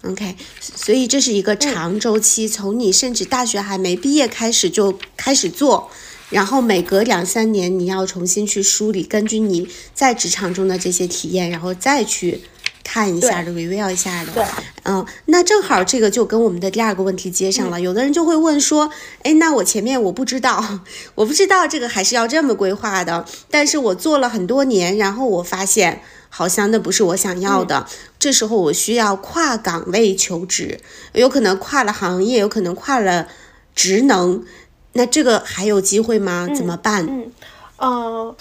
[0.02, 5.88] ，OK，所以这是一个长周期，从你甚至大学还没毕业开始就开始做，
[6.30, 12.40] 然后每隔两三年你要重新去梳理，根据你在职场中的这些体验，然后再去。
[12.86, 14.44] 看一下的，review 一下的，对，
[14.84, 17.80] 嗯，那正好这个就跟我们的第二个问题接上了。
[17.80, 18.88] 有的人就会问说，
[19.24, 20.64] 哎，那我前面我不知道，
[21.16, 27.88] 我不知道这个还是要这么规划的，但是我做了很多年，然后我发现好像那不是我想要的，
[28.20, 30.78] 这时候我需要跨岗位求职，
[31.12, 33.26] 有可能跨了行业，有可能跨了
[33.74, 34.44] 职能，
[34.92, 36.48] 那这个还有机会吗？
[36.54, 37.04] 怎么办？
[37.04, 37.22] 嗯。
[37.22, 37.32] 嗯
[37.78, 38.34] 嗯，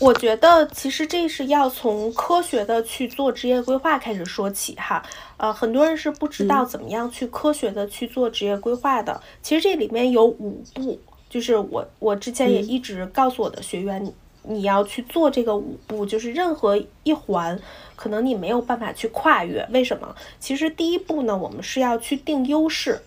[0.00, 5.02] 我觉得其实这是要从科学的去做职业规划开始说起哈。
[5.38, 9.20] 呃，很多人是不知道怎么样去科学的去做职业规划的。
[9.42, 14.12] 其实这里面有五步，就是我我之前也一直告诉我的学员，
[14.44, 17.60] 你要去做这个五步，就是任何一环
[17.96, 19.66] 可能你没有办法去跨越。
[19.72, 20.14] 为什么？
[20.38, 23.00] 其实第一步呢，我们是要去定优势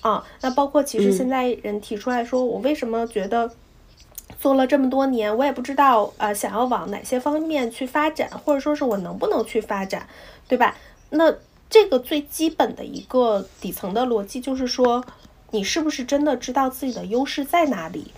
[0.00, 0.24] 啊。
[0.42, 3.50] 那包括其实现在人提出来说，我为什么觉得。
[4.44, 10.06] 做了这么多年，我也不知道呃想要往哪些方面去发展，或者说是我能不能去发展，
[10.46, 10.76] 对吧？
[11.08, 11.34] 那
[11.70, 15.02] 这个最基本的一个底层的逻辑就是说，
[15.52, 18.12] 你是不是真的知道自己的优势在哪里？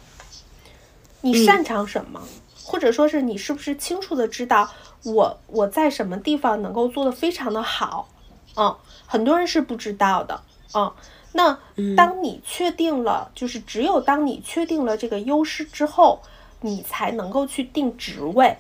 [1.21, 2.21] 你擅长什么？
[2.65, 4.69] 或者说是你是不是清楚的知道
[5.05, 8.09] 我我在什么地方能够做的非常的好？
[8.57, 10.41] 嗯，很多人是不知道的，
[10.75, 10.93] 嗯。
[11.37, 11.59] 那
[11.95, 16.21] 当你确定了，就是只有当你确定了这个优势之后，
[16.63, 18.57] 你才能够去定职位，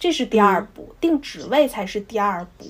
[0.00, 2.66] 这是第二步，定职位才是第二步，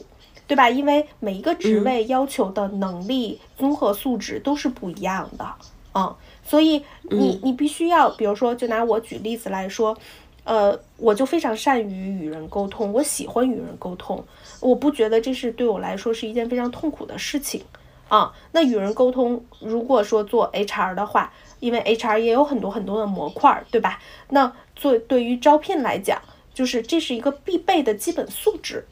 [0.47, 0.69] 对吧？
[0.69, 5.55] 因为每一个职位要求的能力、综合素质都是不一样的，
[5.95, 9.97] 嗯，所以你你必须要，比如说，就拿我举例子来说，
[10.45, 14.23] 呃，我就非常善于与人沟通，我喜欢与人沟通，
[14.61, 17.65] 我不觉得这是对我来说是一件非常痛苦的事情。
[18.11, 24.01] 啊，那与人沟通，如果说做 HR 的话，因为 HR 也有很多很多的模块，对吧？
[24.31, 26.21] 那做对于招聘来讲，
[26.53, 28.85] 就是这是一个必备的基本素质，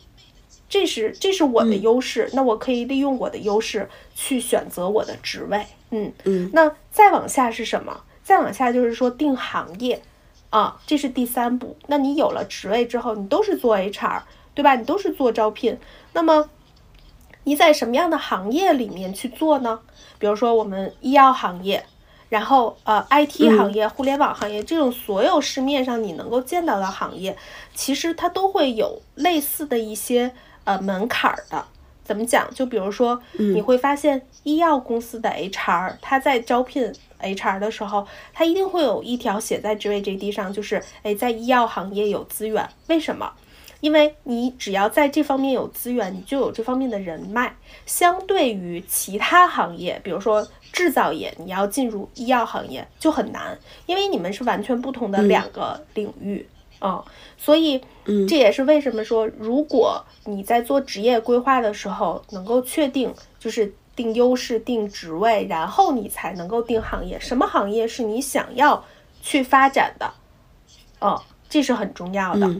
[0.68, 5.66] 这是这是我的优势，那我可以利用我的优势去选择我的职位。
[5.90, 8.04] 嗯嗯，那再往下是什么？
[8.22, 10.00] 再往下就是说定行业，
[10.50, 11.76] 啊，这是第三步。
[11.88, 14.22] 那你有了职位之后，你都是做 HR，
[14.54, 14.76] 对吧？
[14.76, 15.76] 你都是做招聘，
[16.12, 16.48] 那么。
[17.48, 19.80] 你在什么样的行业里面去做呢？
[20.18, 21.82] 比如说我们医药行业，
[22.28, 27.34] 然后呃 IT 行业、互联网行业这种所有市面上你能够见到的行业，
[27.74, 30.30] 其实它都会有类似的一些
[30.64, 31.64] 呃门槛的。
[32.04, 32.52] 怎么讲？
[32.54, 42.68] 就比如说你会发现医药公司的 HR，他在招聘 HR 的时候，他一定会有一条写在职位 JD 上，就是哎在医药行业有资源。
[42.88, 43.32] 为什么？
[43.80, 47.54] 因为你只要在这方面有资源，你就有这方面的人脉。
[47.86, 56.46] 相对于其他行业，比如说制造业，你要进入医药行业就很难，因为你们是完全不同的两个领域
[56.80, 57.04] 啊。
[57.36, 57.80] 所以，
[58.28, 68.84] 这也是为什么说，如果你在做职业规划的时候，能够确定就是定优势、定职位，然后你才能够定行业，什么行业是你想要
[69.22, 70.12] 去发展的，
[70.98, 72.50] 哦，这是很重要的。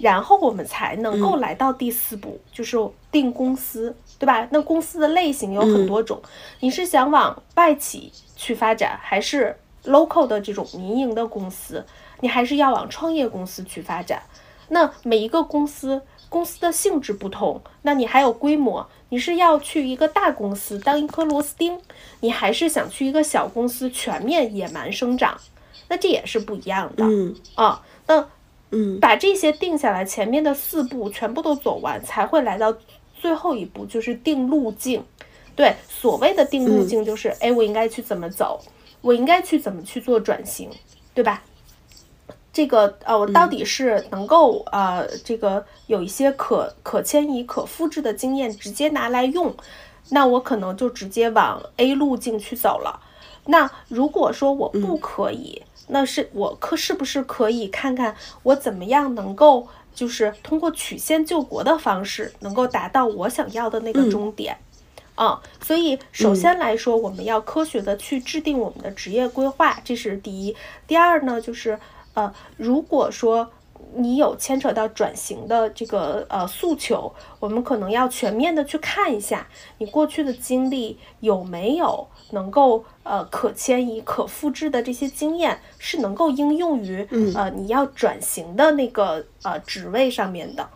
[0.00, 2.76] 然后我们才能够来到第四步，就是
[3.10, 4.46] 定公司，对吧？
[4.52, 6.22] 那公司的类型有很多种，
[6.60, 11.84] 你是想往外企去发展，还是 local 的这种民营的公司？
[12.20, 14.22] 你还是要往创业公司去发展？
[14.68, 21.76] 那每一个公司公司的性质不同，那你还有规模，你是要去一个大公司当一颗螺丝钉，
[22.20, 25.36] 你还是想去一个小公司全面野蛮生长？
[25.88, 27.04] 那这也是不一样的。
[27.04, 28.24] 嗯啊，那。
[28.70, 32.74] 嗯，把这些定下来，前面的四步全部都走完，才会来到
[33.14, 35.02] 最后一步，就是定路径。
[35.56, 38.60] 对，所谓的定路径，就是，哎，我应该去怎么走，
[39.00, 40.70] 我应该去怎么去做转型，
[41.14, 41.42] 对吧？
[42.52, 49.54] 这个呃，我到底是能够呃，这个有一些可可迁移、可复制的经验直接拿来用，
[50.10, 53.00] 那我可能就直接往 A 路径去走了。
[53.46, 64.56] 那如果说我不可以，那是我可是不是可以看看我怎么样能够就是通过曲线救国的方式，能够达到我想要的那个终点？
[65.14, 70.54] 啊，所以首先来说，我们要科学的去制定我们的职业规划，这是第一。
[70.86, 71.78] 第二呢，就是。
[72.14, 73.48] 呃，如果说
[73.94, 79.46] 你有牵扯到转型的这个呃诉求，我们可能要全面的去看一下
[79.78, 90.68] 你过去的经历有没有能够呃可迁移、可复制的这些经验是能够应用于呃你要转型的那个呃职位上面的。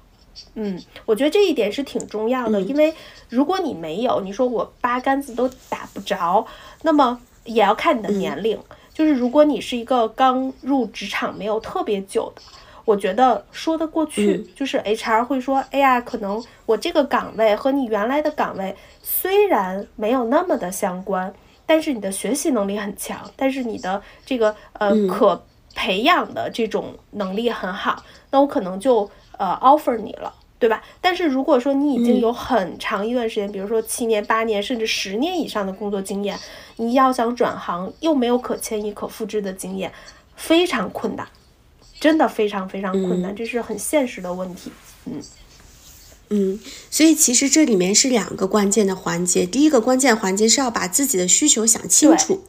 [0.55, 2.95] 嗯，我觉得这一点是挺重要的，因为
[3.29, 6.47] 如果你没有，你说我八竿子都打不着，
[6.83, 8.59] 那么也要看你的年龄。
[8.95, 12.43] 就是如果你是一个刚入职场没有特别久的，
[12.85, 14.39] 我觉得说得过去。
[14.55, 21.33] 就是 HR 会说，哎呀，可能我这个岗位和你原来的岗位虽然没有那么的相关，
[21.67, 30.35] 但是你的学习能力很强，但是你的这个呃可培养的这种能力很好，那我可能就呃 offer 你了。
[30.63, 30.81] 对吧？
[31.01, 36.39] 但是如果说你已经有很长一段时间，比如说七年、八年，甚至十年以上的工作经验，
[36.77, 39.91] 你要想转行，又没有可迁移、可复制的经验，
[40.37, 41.27] 非常困难，
[42.03, 44.73] 真的非常非常困难，这是很现实的问题。
[45.07, 45.23] 嗯
[46.31, 46.59] 嗯，
[46.91, 52.43] 所以其实这里面是两个关键的环节，第一个关键环节是要把自己的需求想清楚，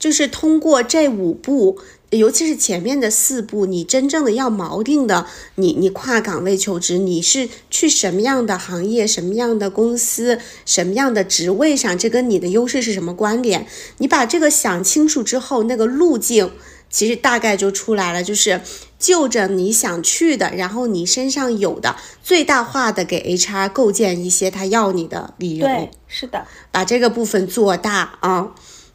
[0.00, 1.78] 就是通过这五步。
[2.10, 13.66] 尤其是前面的四步，你真正的要锚定的，你你跨岗位求职，你是去什么样的行业、什么样的公司、什么样的职位上，这跟你的优势是什么关联？
[13.96, 16.50] 你把这个想清楚之后，那个路径
[16.92, 18.60] 其实大概就出来了，就是
[18.98, 25.66] 就着你想去的，然后你身上有的，最大化的给 HR 构建一些他要你的理由。
[25.66, 28.52] 对，是的，把这个部分做大啊。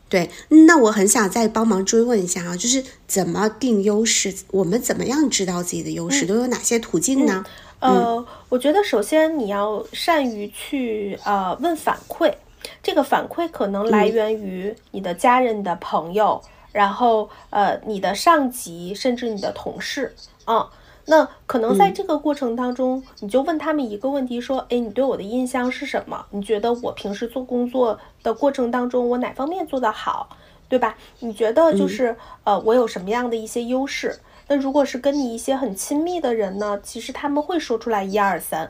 [0.10, 0.30] 对，
[0.68, 4.34] 那我很想再帮忙追问一下啊，就是怎么定优势？
[4.52, 6.26] 我们怎么样知道自己的优势？
[6.26, 7.44] 都有哪些途径呢？
[7.80, 12.34] 呃，我觉得首先你要善于去呃问反馈，
[12.82, 16.42] 这个反馈可能来源于你的家人的朋友，
[16.78, 20.14] 然后呃你的上级，甚至你的同事
[20.46, 20.70] 啊。
[21.06, 26.24] 那可能在这个过程当中，你就问他们一个问题，说：“哎，你对我的印象是什么？
[26.30, 30.30] 你觉得我平时做工作的过程当中，我哪方面做得好，
[30.70, 30.96] 对吧？
[31.22, 34.20] 你觉得就是呃，我有什么样的一些优势？
[34.48, 38.70] 那如果是跟你一些很亲密的人呢，其实他们会说出来一二三，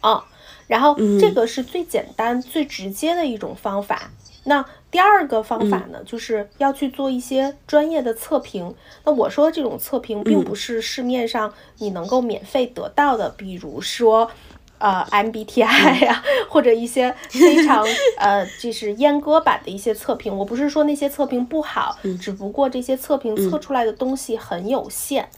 [0.00, 0.24] 啊，
[0.68, 4.10] 然后这个是最简单、最直接的一种方法。
[4.48, 4.64] 那。
[4.90, 8.74] 第二个方法呢，就是要去做一些专业的测评。
[9.04, 14.30] 那我说的这种测评，并不是市面上你能够免费得到的，比如说，
[14.78, 17.84] 呃，MBTI 呀， 或者一些非常
[18.16, 20.34] 呃，就是阉割版的一些测评。
[20.34, 25.28] 我不是说那些测评不好，只不过这些测评测出来的东西很有限，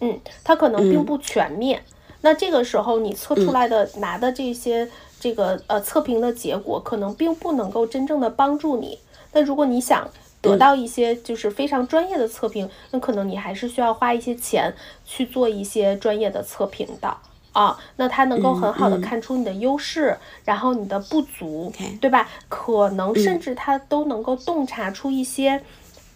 [0.00, 1.84] 嗯，它可能并不全面。
[2.22, 4.90] 那这个时候你测出来的拿的这些。
[5.24, 8.98] 这个呃测评的结果可能并不能够真正的帮助你。
[9.32, 10.06] 那如果你想
[10.42, 14.74] 得到一些就是非常专业的测评，那可能你还是需要花一些钱
[15.06, 17.16] 去做一些专业的测评的
[17.52, 17.78] 啊。
[17.96, 21.72] 那它能够很好的看出你的优势，然后你的不足，
[22.02, 22.28] 对吧？
[22.50, 25.62] 可能甚至它都能够洞察出一些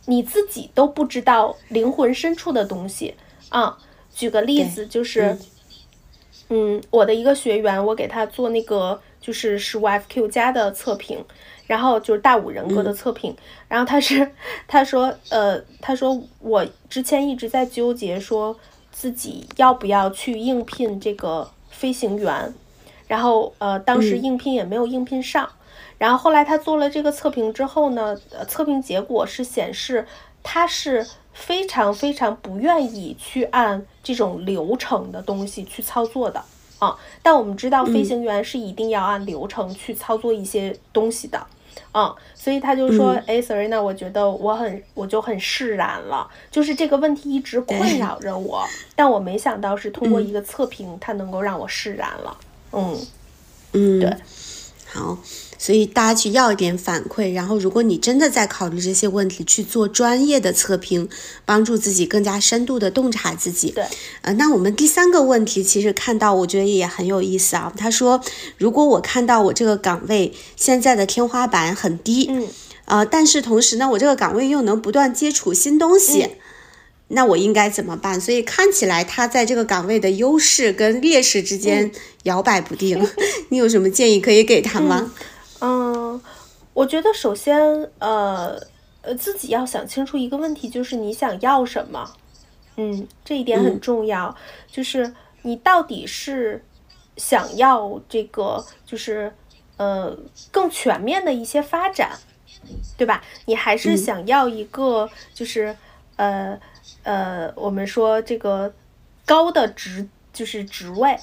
[0.05, 3.15] 你自己都不知道灵魂深处的东西
[3.49, 3.79] 啊。
[4.15, 5.39] 举个例子就是。
[6.51, 11.23] 嗯，我的一个学员，我给他做那个就是十五 FQ 加的测评，
[11.67, 13.37] 然后就是大五人格的测评，
[13.69, 14.31] 然后他是
[14.67, 18.57] 他说，呃，他说我之前一直在纠结，说
[18.91, 22.55] 自己要不要去应聘这个飞行员，
[23.07, 25.49] 然后呃，当时应聘也没有应聘上，
[25.99, 30.07] 然后后来他做了这个测评之后呢，呃，测评结果是显示
[30.43, 31.07] 他是。
[31.39, 36.43] 非常非常不愿意去按这种流程的东西去操作的
[36.79, 41.47] 啊，但我们知道飞行员是一定要按流程去操作一些东西的
[41.93, 52.37] 啊，所以他就说：“哎，Serena，我觉得我很我就很释然了，就是这个问题一直困扰着我，但我没想到是通过一个测评，它能够让我释然了。”
[52.73, 52.97] 嗯。
[53.75, 54.17] 嗯，对，
[54.87, 55.19] 好。
[55.59, 61.09] 所以大家去要一点反馈，然后如果你真的在考虑这些问题，去做专业的测评，
[61.45, 63.73] 帮助自己更加深度的洞察自己。
[63.73, 63.85] 对，
[64.23, 67.73] 呃，那我们第三个问题其实看到，我觉得也很有意思啊。
[67.77, 68.23] 他说，
[68.57, 72.47] 如果我看到我这个岗位现在的天花板很低，嗯，
[72.85, 76.29] 呃，但是同时呢，我这个岗位又能不断接触新东西，
[77.09, 78.21] 那我应该怎么办？
[78.21, 81.91] 所以看起来他在这个岗位的优势跟劣势之间
[82.23, 83.05] 摇摆不定。
[83.51, 85.01] 你有什么建议可以给他吗？
[85.03, 85.11] 嗯，
[86.79, 88.57] 我觉得首先，呃
[89.03, 92.15] 呃，自己要想清楚一个问题，就是你想要什么。
[92.77, 94.33] 嗯，这一点很重要，
[94.71, 95.13] 就是
[95.43, 96.65] 你到底是
[97.17, 99.35] 想要这个，就是
[99.77, 100.17] 呃
[100.53, 102.17] 更全面的一些发展，
[102.97, 103.25] 对吧？
[103.47, 105.77] 你还是想要一个，就是
[106.15, 106.57] 呃
[107.03, 108.73] 呃，我们说这个
[109.27, 111.19] 高的职，就是职位。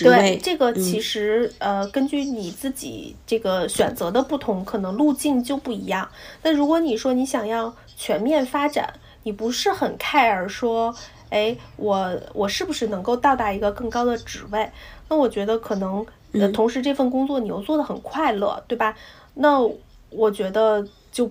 [0.00, 6.08] 对，这个其实呃，根据你自己这个选择的不同，可能路径就不一样。
[6.42, 10.94] 那如果你说你想要全面发展，你不是很 care 说，
[11.30, 14.70] 哎，我我是不是能够到达一个更高的职位？
[15.08, 18.96] 那我觉得可能，呃，同时这份工作你又做得很快乐，对吧？
[19.34, 19.60] 那
[20.10, 21.30] 我觉得就。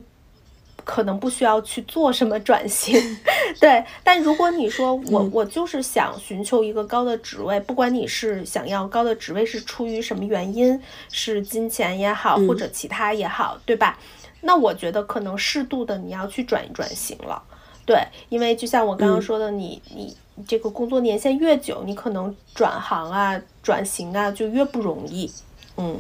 [0.84, 2.96] 可能不需要去做什么转型，
[3.60, 3.84] 对。
[4.04, 13.98] 但如果你说我我就是想寻求一个高的职位，不管你是想要高的职位是出于什么原因，是金钱也好，或者其他也好，对吧？
[14.42, 17.42] 那我觉得可能适度的你要去转一转型了，
[17.86, 18.04] 对。
[18.30, 20.16] 因为就像我刚刚说的，你你
[20.48, 25.32] 这个工作年限越久，你可能转行啊、转型啊就越不容易，
[25.78, 26.00] 嗯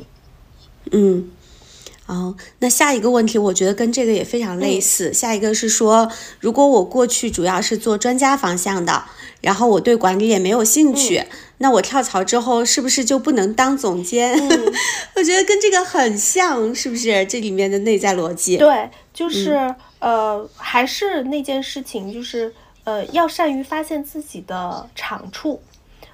[0.91, 1.31] 嗯。
[2.11, 5.13] 哦，那下一个问题，我觉得跟这个也非常类似。
[5.13, 9.05] 下一个是说，如果我过去主要是做专家方向的，
[9.39, 11.23] 然后我对管理也没有兴趣，
[11.59, 14.37] 那我跳槽之后是不是就不能当总监？
[15.15, 17.25] 我觉得跟这个很像，是不是？
[17.27, 18.57] 这里面的内在逻辑？
[18.57, 22.53] 对，就是呃，还是那件事情，就是
[22.83, 25.61] 呃，要善于发现自己的长处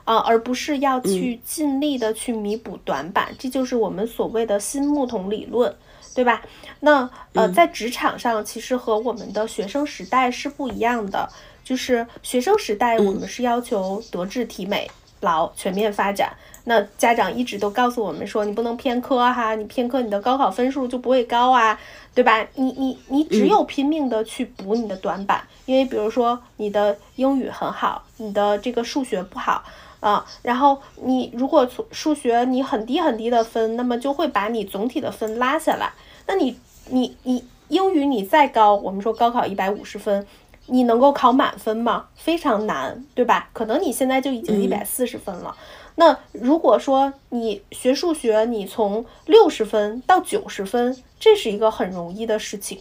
[0.03, 3.33] 啊，而不是要去尽力的去弥补短板。
[3.39, 5.75] 这就是我们所谓的新木桶理论。
[6.17, 6.41] 对吧？
[6.79, 11.29] 那呃，在职场上，其实和我们的学生时代是不一样的。
[11.63, 14.89] 就是学生时代，我们是要求德智体美
[15.19, 16.33] 劳全面发展。
[16.63, 21.79] 那家长一直都告诉我们说，你不能偏科哈，你偏科，你的高考分数就不会高啊，
[22.15, 22.43] 对吧？
[22.55, 29.63] 你你你只有拼命的去补你的短板，因为比如说你的英语很好，你的这个数学不好。
[29.99, 35.91] 啊，然后你如果从数学你很低很低的分，那么就会把你总体的分拉下来。
[36.27, 36.55] 那你
[36.89, 40.27] 你你英语你再高，我们说高考一百五十分，
[40.67, 42.07] 你能够考满分吗？
[42.15, 43.49] 非常难，对吧？
[43.53, 45.55] 可能你现在就已经一百四十分了。
[45.95, 52.77] 那如果说你学数学，你从六十分到九十分，这是一个很容易的事情。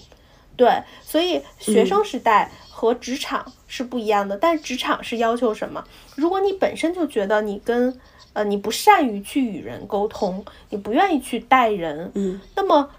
[0.57, 5.85] 对，所以学生时代和职场是不一样的，但职场是要求什么？
[6.15, 7.99] 如果你本身就觉得你跟
[8.35, 12.91] 呃你不善于去与人沟通，你不愿意去带人，嗯，那么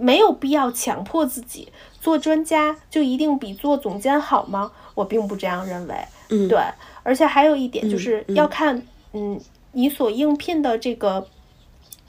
[0.00, 4.72] 没有必要强迫自己做专家就一定比做总监好吗？
[4.94, 5.94] 我并不这样认为，
[6.30, 6.58] 嗯，对，
[7.02, 8.82] 而且还有一点就是要看，
[9.12, 9.40] 嗯，
[9.72, 11.26] 你所应聘的这个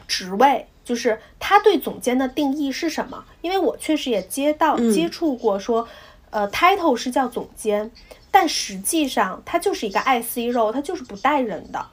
[0.07, 0.67] 职位。
[0.83, 3.23] 就是他对总监的定义是什么？
[3.41, 5.87] 因为我确实也接到接触过，说，
[6.31, 7.89] 呃，title 是叫总监，
[8.31, 11.85] 但实际上他就是一个 IC 肉，他就是不带人的。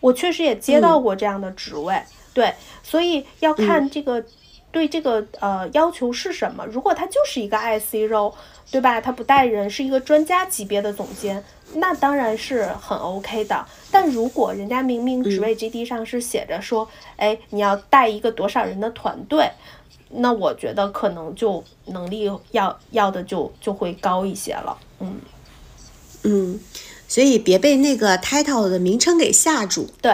[0.00, 2.00] 我确实也接到过这样的职位，
[2.32, 4.24] 对，所以要看这个
[4.76, 6.66] 对这个呃要求是什么。
[6.66, 8.34] 如果他就是一个 IC 肉，
[8.70, 9.00] 对吧？
[9.00, 11.42] 他不带人，是一个专家级别的总监。
[11.76, 19.50] 那当然是很 OK 的，但如果人家明明职位 GD 上是写着说，哎，你要带一个多少人的团队，
[20.10, 25.18] 那我觉得可能就能力要要的就就会高一些了，嗯
[26.24, 26.60] 嗯，
[27.08, 30.12] 所以别被那个 title 的名称给吓住，对。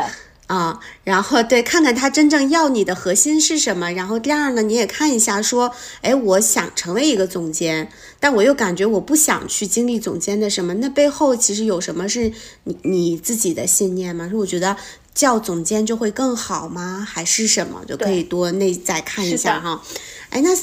[0.52, 3.90] 啊，然后对，看看他真正要你的核心是什么。
[3.92, 5.72] 然后第二呢，你也看一下，说，
[6.02, 7.90] 哎，我想成为一个总监，
[8.20, 10.74] 但我又感觉我不想去经历总监的什么。
[10.74, 12.30] 那背后其实有什么是
[12.64, 14.28] 你你自己的信念吗？
[14.28, 14.76] 是我觉得
[15.14, 17.02] 叫总监就会更好吗？
[17.10, 17.82] 还是什么？
[17.88, 19.80] 就可以多内在看一下哈。
[20.28, 20.54] 哎，那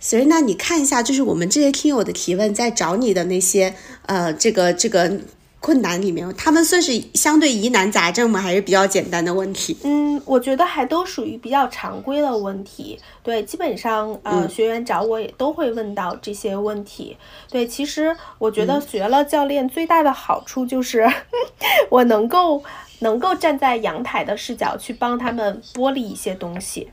[0.00, 3.74] 所以那你看一下，就是我们这些听友的提问，在找你的那些
[4.06, 5.20] 呃，这个这个。
[5.66, 8.40] 困难里面，他们算是相对疑难杂症吗？
[8.40, 9.76] 还是比较简单的问题？
[9.82, 12.96] 嗯，我觉得还都属于比较常规的问题。
[13.24, 17.16] 对，基本上呃，学员找我也都会问到这些问题。
[17.50, 21.04] 对，其实我觉得学了教练最大的好处就是
[21.90, 22.62] 我能够
[23.00, 26.92] 能够站在阳台的视角去帮他们剥离一些东西。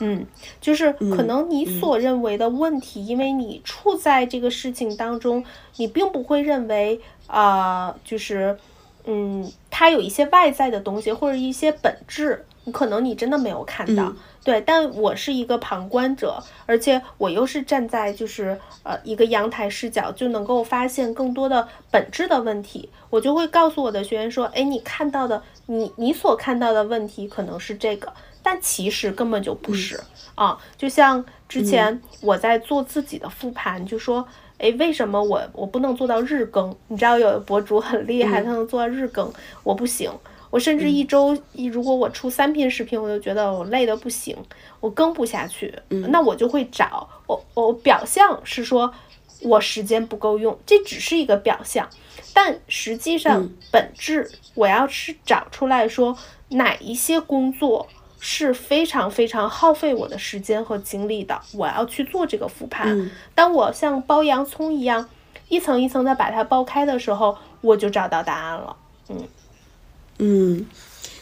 [0.00, 0.26] 嗯，
[0.60, 5.44] 就是可能你所认为的问题，因为你处在这个事情当中，
[5.76, 7.00] 你并不会认为。
[7.28, 8.56] 啊，就是，
[9.04, 14.14] 嗯，它有一些外在的东西或者一些本质，可能你真的没有看到。
[14.42, 22.88] 对，但我是一个旁观者，而且我又是站在就是呃一个阳台视角，就能够发现更多的本质的问题。
[23.10, 28.10] 我就会告诉我的学员说，哎，你看到的，你你所看到的问题可能是这个，
[28.50, 30.00] 但其实根本就不是
[30.34, 30.58] 啊。
[30.78, 34.26] 就像之前我在做自己的复盘，就说，
[34.56, 36.74] 哎，为什么我我不能做到日更？
[36.86, 39.30] 你知道有的博主很厉害，他能做到日更，
[39.62, 40.10] 我不行。
[40.48, 44.34] 我甚至一周一，如果我出三篇视频，我就觉得我累得不行，
[44.80, 45.74] 我更不下去。
[45.90, 48.90] 那我就会找我，我表象是说
[49.42, 51.86] 我时间不够用，这只是一个表象，
[52.32, 56.16] 但实际上本质我要是找出来说
[56.48, 57.86] 哪一些工作
[58.20, 63.10] 是非常非常耗费我的时间和精力的，我要去做这个复盘。
[63.34, 65.08] 当我像剥洋葱一样
[65.48, 68.76] 一层一层的把它剥开的时候，我就找到答案了。
[69.08, 69.28] 嗯。
[70.18, 70.66] 嗯，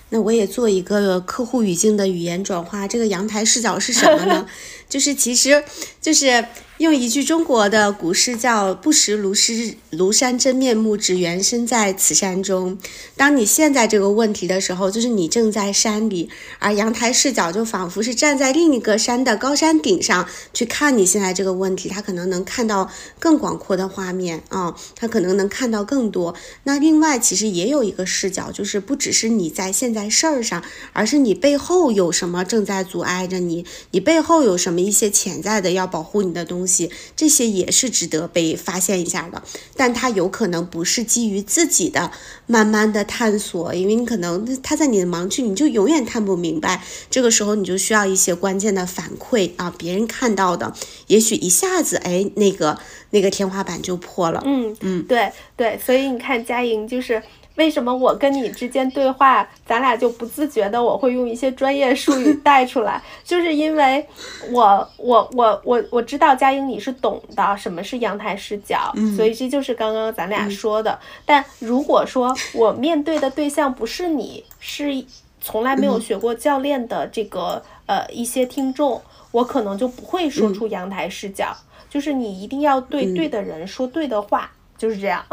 [0.08, 2.88] 那我也做一个客户语境的语言转化。
[2.88, 4.46] 这个阳台视角是什么呢？
[4.88, 5.62] 就是其实
[6.00, 6.44] 就是。
[6.78, 12.76] 用一句中国的古诗叫“不识庐山庐山真面目，只缘身在此山中”。
[13.16, 26.34] 当你现在这个问题的时候，就是你正在山里，而阳台视角就仿佛是站在另一个山的高山顶上去看你现在这个问题，他可能能看到更广阔的画面啊，他可能能看到更多。
[26.64, 30.62] 那另外其实也有一个视角，就是不只是你在现在事儿上，
[30.92, 36.65] 而是你背后有什么正在阻碍着你，你背后有什么一些潜在的要保护你的东西。
[36.66, 39.42] 西这些也是值得被发现一下的，
[39.76, 42.10] 但它有可能不是基于自己的
[42.46, 46.82] 慢慢的探索，因为你可能他在你的盲区，你就永远探不明白。
[47.10, 50.72] 这个时候你就需要一些关键的反馈啊，别人看到的，
[51.06, 52.78] 也许一下子哎，那个
[53.10, 54.42] 那个天花板就破了。
[54.44, 57.22] 嗯嗯，对对，所以你看佳莹就是。
[57.56, 64.06] 为什么我跟你之间对话，咱俩就不自觉的我会用一些专业术语 带出来，就是因为
[64.52, 70.98] 我我我我我知道佳英你是懂的什么是阳台视角，所以这就是刚刚咱俩说的。
[71.24, 75.04] 但如果说我面对的对象不是你，是
[75.40, 79.00] 从来没有学过教练的这个呃一些听众，
[79.30, 81.56] 我可能就不会说出阳台视角。
[81.88, 85.24] 就是你一定要对对的人说对的话，就是这样。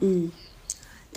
[0.00, 0.32] 嗯。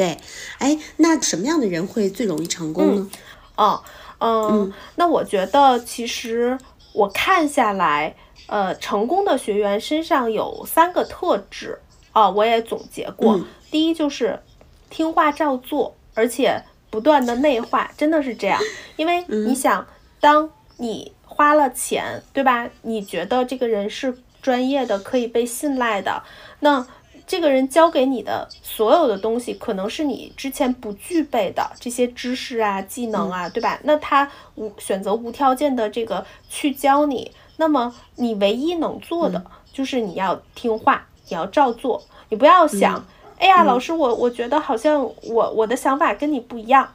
[0.02, 0.18] 对，
[0.58, 3.12] 哎，那什么样的人会最容易成功呢？
[3.56, 3.84] 哦，
[4.20, 6.58] 嗯，那我觉得其实
[6.91, 8.16] 我看下来，
[8.47, 11.78] 呃，成功的学员身上有三个特质
[12.14, 13.39] 啊，我也总结过。
[13.70, 14.41] 第一就是
[14.89, 18.60] 听话照做，而且不断的内化，真的是这样。
[18.95, 19.86] 因为你想，
[20.20, 22.68] 当你花了钱，对吧？
[22.82, 26.24] 你觉得这个人是专业的，可以被信赖的，
[26.62, 26.88] 那。
[27.32, 33.80] 这个人教给你的所有的东西，可能是你之前不具备的这些知识啊、技能啊，对吧？
[33.84, 43.02] 那他无选择无条件的这个去教你，那么你唯一能做的就是你要听话，你要照做，你不要想，
[43.40, 46.94] 哎呀，老师，我我觉得好像我我的想法跟你不一样，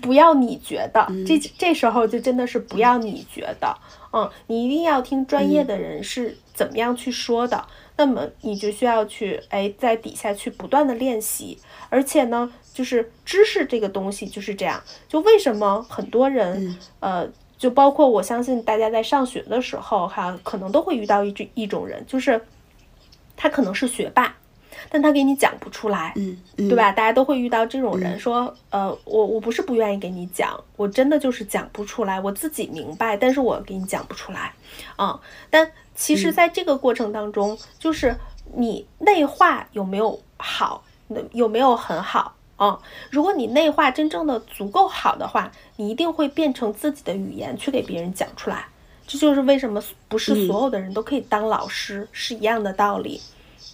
[0.00, 3.76] 不要你觉得，这这时候就真的是不要你觉得，
[4.14, 7.62] 嗯，你一定要听专业的人是怎么样去说的。
[7.96, 11.56] 那么你就需要去哎，在底下去不断的练习，
[11.88, 14.82] 而且呢，就是知识这个东西就是这样。
[15.08, 22.44] 就为什么很多人，呃，就包括我相信大家在上学的时候哈，可能都会遇到一种一种人，就是
[23.36, 24.34] 他可能是学霸，
[24.90, 26.90] 但他给你讲不出来，嗯，对吧？
[26.90, 34.52] 大家都会遇到这种人，说，呃，我我不是不愿意给你讲，我真的就是讲不出来，我自己明白，但是我给你讲不出来，
[34.96, 35.70] 啊，但。
[35.94, 38.16] 其实，在这个过程当中，就是
[38.56, 40.82] 你内化有没有好，
[41.32, 42.76] 有没有很好啊？
[43.10, 48.66] 如果你内化真正的足够好的话，你一定会变成自己的语言去给别人讲出来。
[49.06, 53.20] 这就是为什么不是所有的人都可以当老师是一样的道理。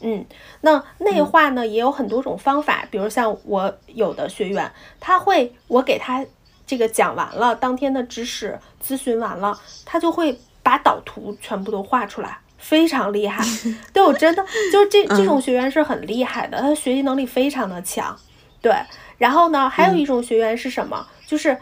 [0.03, 0.25] 嗯，
[0.61, 4.71] 那内化呢也有很多种方法，比如像我有的学员，
[5.01, 6.27] 他会我给他
[6.67, 10.39] 这个讲完了当天的知识，咨询完了，他就会。
[10.71, 13.45] 把导图全部都画出来，非常厉害。
[13.93, 18.17] 对我真的就是这这种学员是很厉害的，他学习能力非常的强。
[18.63, 18.73] 对，
[19.19, 21.05] 然后呢，还有一种学员是什么？
[21.27, 21.59] 就是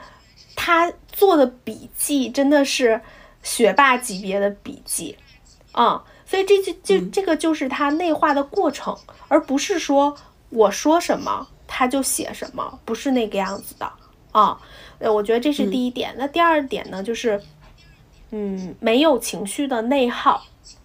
[0.54, 3.00] 他做的笔记真的是
[3.42, 5.16] 学霸级别的笔记
[5.72, 6.04] 啊。
[6.26, 8.94] 所以这就就这个就是他内化的过程，
[9.28, 10.14] 而不是说
[10.50, 13.90] 我说什么他就写什么，不是那个样子的
[14.32, 14.60] 啊。
[14.98, 16.14] 呃，我觉得这是第一点。
[16.18, 17.40] 那第二点呢，就是。
[18.30, 20.44] 嗯，没有情绪的内耗，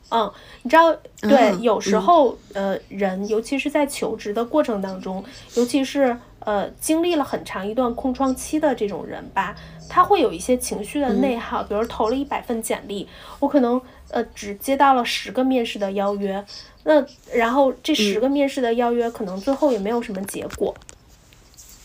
[0.10, 5.24] 嗯，你知道，对，有时候，呃，人尤其是在求职的过程当中，
[5.56, 9.56] 尤其是呃经历了很长一段空窗期的这种人吧，
[9.90, 13.08] 他会有一些情绪的内耗，比如投了一百份简历，
[13.40, 16.44] 我可能呃只接到了十个面试的邀约，
[16.84, 20.74] 那然后这十个面试的邀约可能最后也没有什么结果，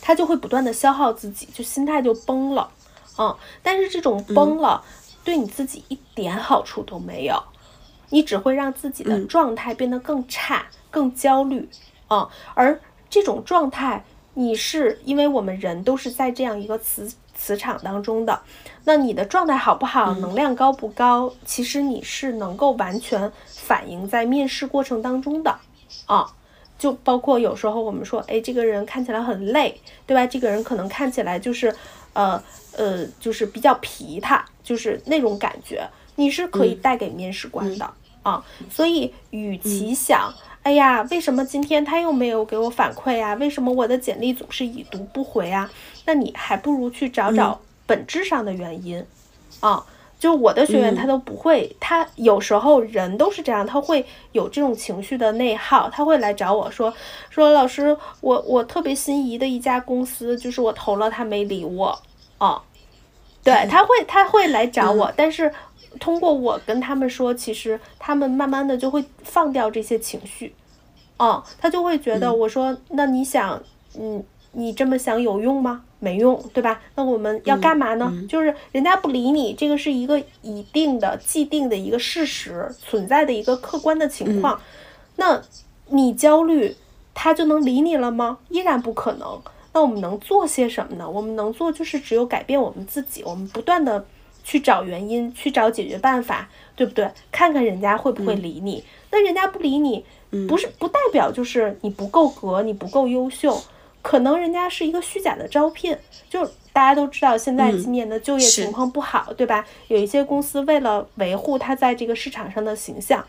[0.01, 2.71] 他就会不断的消耗自己，就心态就崩了，
[3.19, 4.85] 嗯，但是这种崩了
[5.29, 7.39] 对你自己一点好处都没有，
[8.09, 11.69] 你只会让自己的状态变得更差、更焦虑，
[12.07, 12.81] 啊，而
[13.11, 14.03] 这种状态。
[14.33, 18.41] 你是因为我们人都是在这样一个磁磁场当中的，
[18.85, 25.59] 那你的状态好不好，能量高不高，其实你是能够完全反映在面试过程当中的
[26.07, 26.33] 啊。
[26.79, 30.25] 就包括有时候我们说，哎，这个人看起来很累，对吧？
[30.25, 31.75] 这个人可能看起来就是，
[32.13, 32.43] 呃
[32.79, 35.87] 呃，就是比较皮他，就是那种感觉，
[36.17, 37.91] 你是可以带给面试官的
[38.23, 38.43] 啊。
[38.71, 40.33] 所以，与其想。
[40.65, 43.33] 哎呀，为什么今天他又没有给我反馈呀？
[43.35, 45.71] 为什么我的简历总是已读不回啊？
[46.05, 49.03] 那你还不如去找找本质上的原因，
[49.61, 49.83] 啊，
[50.19, 56.93] 就我的学员他都不会，他有时候人都是这样，他会有这种情绪的内耗，他会来找我说
[57.31, 61.99] 说老师，我我特别心仪的一家公司，就是我投了他没理我，
[62.37, 62.61] 啊，
[63.43, 65.53] 对他会他会来找我，但是。
[65.99, 70.55] 通过我跟他们说，其实他们慢慢的就会放掉这些情绪，
[71.17, 73.61] 哦，他就会觉得我说，那你想，
[73.99, 75.83] 嗯，你这么想有用吗？
[75.99, 76.81] 没用，对吧？
[76.95, 78.13] 那我们要干嘛呢？
[78.29, 84.61] 就是人家不理你，这个是一个一定的、既定的一个事实存在的一个客观的情况，
[85.17, 85.43] 那
[85.87, 86.77] 你焦虑，
[87.13, 88.39] 他就能理你了吗？
[88.51, 89.41] 依然不可能。
[89.73, 91.09] 那我们能做些什么呢？
[91.09, 94.05] 我们能做就是只有改变我们自己，我们不断的。
[94.45, 97.07] 去找原因，去找解决办法，对不对？
[97.31, 98.83] 看看人家会不会理你。
[99.11, 100.03] 那人家不理你，
[100.49, 103.61] 不是不代表就是你不够格，你不够优秀。
[104.01, 105.95] 可能人家是一个虚假的招聘。
[106.31, 109.67] 就大家都知道，现在今年的就业情况不好，对吧？
[109.89, 113.23] 有一些公司为了维护他在这个市场上的形象，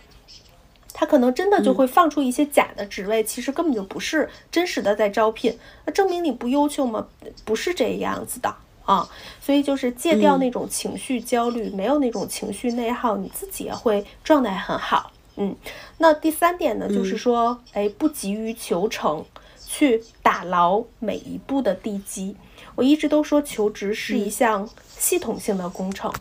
[1.00, 5.58] 他可能真的就会放出一些假的职位，其实根本就不是真实的在招聘。
[5.86, 7.08] 那证明你不优秀吗？
[7.46, 8.54] 不是这样子的。
[8.84, 9.08] 啊，
[9.40, 15.14] 所以就是戒掉那种情绪焦虑，没有那种情绪内耗，你自己也会状态很好。
[15.38, 15.56] 嗯，
[16.00, 19.24] 那第三点呢，就是说，哎，不急于求成，
[19.66, 22.36] 去打牢每一步的地基。
[22.76, 26.12] 我一直都说，求职是一项系统性的工程。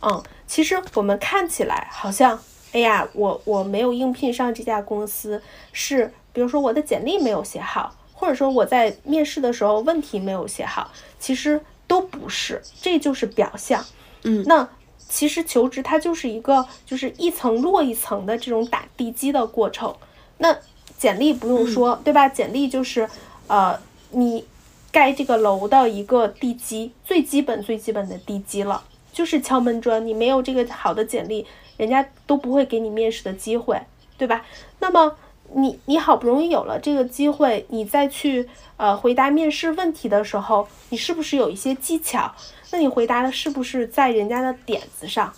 [0.00, 2.40] 嗯，其实我们看起来好像，
[2.72, 5.40] 哎呀，我我没有应聘上这家公司，
[5.72, 11.60] 是比如说我的简历没有写好，或者说我在面试的时候问题没有写好，其实。
[11.88, 13.84] 都不是，这就是表象。
[14.22, 14.66] 嗯，那
[14.96, 19.94] 其实求职它就是一个，就是一层摞一层的这种打地基的过程。
[20.38, 20.56] 那
[20.96, 22.26] 简历不用说，对吧？
[22.26, 23.06] 简历就是，
[23.46, 23.78] 呃，
[24.12, 24.46] 你
[24.90, 28.82] 盖这个楼的一个地基，最基本最基本的地基了，
[29.12, 30.06] 就是敲门砖。
[30.06, 31.46] 你没有这个好的简历，
[31.76, 33.80] 人家都不会给你面试的机会，
[34.18, 34.44] 对吧？
[34.78, 35.16] 那么。
[35.54, 42.34] 你你好不容易有了这个机会，你再去呃回答面试问题的时候，你是不是有一些技巧？
[42.70, 45.30] 那你回答的是不是在人家的点子上？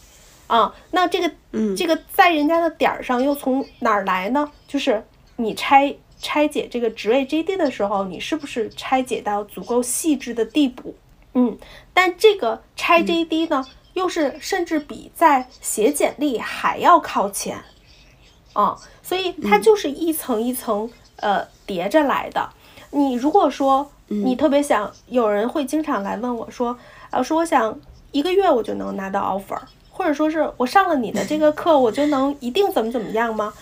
[0.46, 1.28] 啊，那这个
[1.76, 4.48] 这个在人家的点儿上又从哪儿来呢？
[4.68, 5.04] 就是
[5.34, 10.94] 你拆拆解这个职位 JD 的时候，你是不是拆解到足够细致的地步？
[11.32, 11.58] 嗯，
[11.92, 17.64] 但这个拆 JD 呢，又是甚至比在写简历还要靠前。
[18.52, 22.50] 啊，所以它就是一层一层呃叠着来的。
[22.90, 26.78] 你如果说你特别想，有人会经常来问我说，
[27.10, 27.76] 老师，我想
[28.12, 29.58] 一个月我就能拿到 offer，
[29.90, 33.52] 或者说是我上了你的这个课，我就能一定怎么怎么样吗？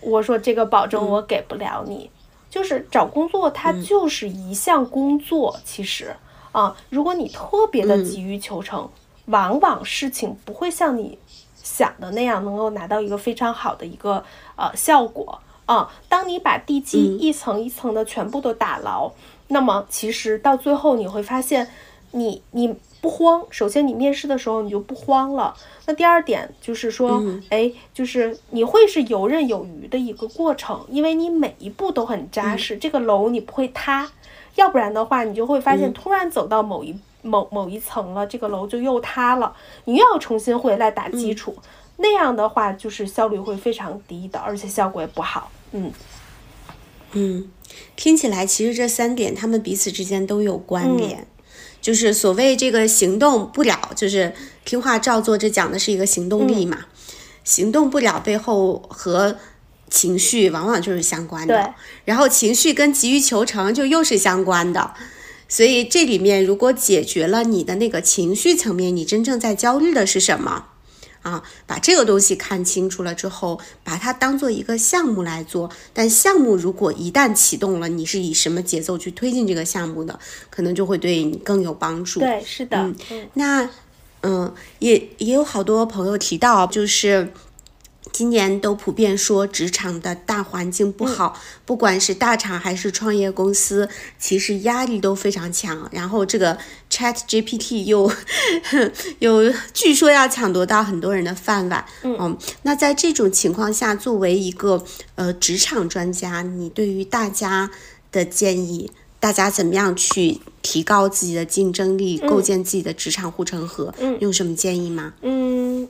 [0.00, 2.10] 我说这个保证我给不了你。
[2.48, 5.58] 就是找工作，它就是一项工作。
[5.64, 6.16] 其实
[6.52, 8.88] 啊，如果你特别的急于求成，
[9.26, 11.18] 往往事情不会像你。
[11.62, 14.22] 想的那样能够拿到一个非常好的一个
[14.54, 15.90] 呃效果啊！
[16.08, 19.10] 当你把地基一层一层的全部都打牢，
[19.48, 21.68] 那么其实到最后你会发现，
[22.12, 23.44] 你你不慌。
[23.50, 25.56] 首先你面试的时候你就不慌了。
[25.86, 27.20] 那第二点就是说，
[27.50, 34.08] 哎，就是你会是游刃有余的一个过程，因为你每一步都很扎实，这个楼你不会塌。
[34.54, 36.96] 要不然的话，你就会发现突然走到某一。
[37.26, 39.54] 某某一层了，这个楼就又塌了，
[39.84, 41.56] 你又要重新回来打基础，
[41.96, 45.50] 那样的话就是效率会非常低的，而且效果也不好。
[45.72, 45.92] 嗯。
[47.12, 47.50] 嗯，
[47.94, 51.26] 听起来其实这三点他们彼此之间都有关联，
[51.80, 54.34] 就是所谓这个行动不了，就是
[54.64, 56.86] 听话照做，这讲的是一个行动力嘛，
[57.44, 59.36] 行动不了背后和
[59.88, 61.74] 情绪往往就是相关的，
[62.04, 64.92] 然后情绪跟急于求成就又是相关的。
[65.48, 70.66] 所以这里面如果解决了你的那个情绪层面，你真正在焦虑的是什么？
[71.22, 75.70] 啊，把这个东西看清楚了之后，把它当做一个项目来做。
[75.92, 80.18] 但项目如果一旦启动了，你是以什么节奏去推进这个项目的，
[80.50, 82.20] 可能就会对你更有帮助。
[82.20, 82.92] 对，是的。
[83.10, 83.68] 嗯，那
[84.22, 87.32] 嗯，也也有好多朋友提到，就是。
[88.16, 93.86] 今年都普遍说职场的大环境不好，不管是大厂还是创业公司，
[94.18, 95.86] 其实压力都非常强。
[95.92, 96.56] 然后这个
[96.90, 98.10] Chat GPT 又
[99.20, 101.84] 又据说要抢夺到很多人的饭碗。
[102.04, 104.82] 嗯，那在这种情况下，作为一个
[105.16, 107.70] 呃职场专家，你对于大家
[108.10, 108.90] 的建议，
[109.20, 113.92] 大家怎么样去提高自己的竞争力，构建自己的职场护城河？
[113.98, 115.12] 嗯，有什么建议吗？
[115.20, 115.86] 嗯。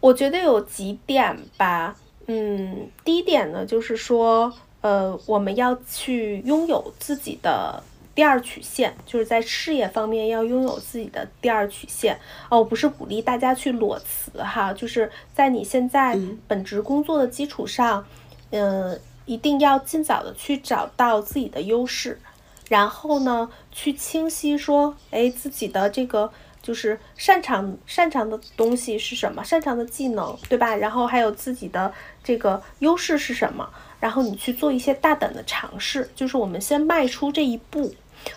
[0.00, 1.94] 我觉得有几点吧，
[2.26, 4.50] 嗯，第一点呢，就是说，
[4.80, 7.82] 呃，我们要去拥有自己的
[8.14, 12.18] 第二曲线，就是在事业方面要拥有自己的第二曲线。
[12.48, 16.18] 哦，不是鼓励大家去裸辞哈，就是在你现在
[16.48, 18.06] 本职工作的基础上，
[18.52, 22.18] 嗯，一定要尽早的去找到自己的优势，
[22.70, 26.32] 然后呢，去清晰说，哎，自己的这个。
[26.62, 29.42] 就是擅长擅长的东西是什么？
[29.42, 30.76] 擅长的技能，对吧？
[30.76, 31.92] 然后还有自己的
[32.22, 33.68] 这个优势是什么？
[33.98, 36.10] 然后你去做一些大胆的尝试。
[36.14, 37.94] 就是我们先迈出这一步，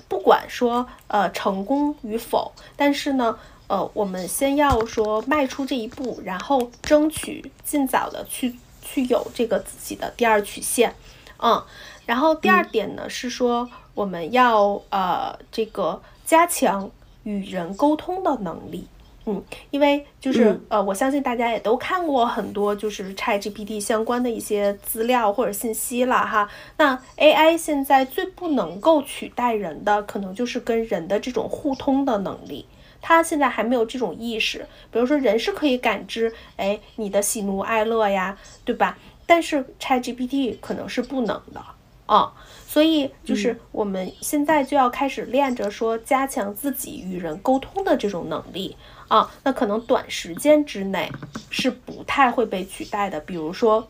[0.07, 3.37] 不管说呃成功与否，但是呢，
[3.67, 10.95] 呃，我们先要说迈出这一步，然后争取尽早的去去有这个自己的第二曲线，
[11.37, 11.61] 嗯。
[12.05, 16.89] 然后第二点呢是说我们要呃这个加强。
[17.23, 18.87] 与人沟通的能力，
[19.25, 19.41] 嗯，
[19.71, 26.49] 因为就是呃，我相信大家也都看过很多就是 ChatGPT 相关的一些资料或者信息了哈。
[26.77, 32.65] 那 AI 现在最不能够取代人的，可能就是跟人的这种互通的能力。
[33.01, 38.97] 它现在还没有这种意识，比如说人是可以感知，哎，你的喜怒哀乐呀，对吧？
[39.25, 41.61] 但是 ChatGPT 可能是不能的
[42.05, 42.33] 啊。
[42.73, 48.75] 所以就是我们现在就要开始练着说，加强自己与人沟通的这种能力
[49.07, 49.29] 啊。
[49.43, 51.07] 那可能短时间之内
[51.51, 53.19] 是不太会被取代的。
[53.19, 53.87] 比如说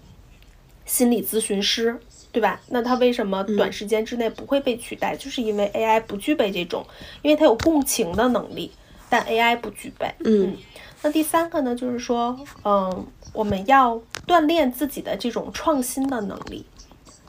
[0.85, 1.97] 心理咨询师，
[2.33, 2.59] 对吧？
[2.67, 5.15] 那他为什么短时间之内不会被取代？
[5.15, 6.85] 就是因为 AI 不具备这种，
[7.21, 8.69] 因为它有共情的能力，
[9.09, 10.13] 但 AI 不具备。
[10.25, 10.57] 嗯。
[11.01, 16.65] 那第三个呢，就是说，嗯，我们要锻炼自己的这种创新的能力。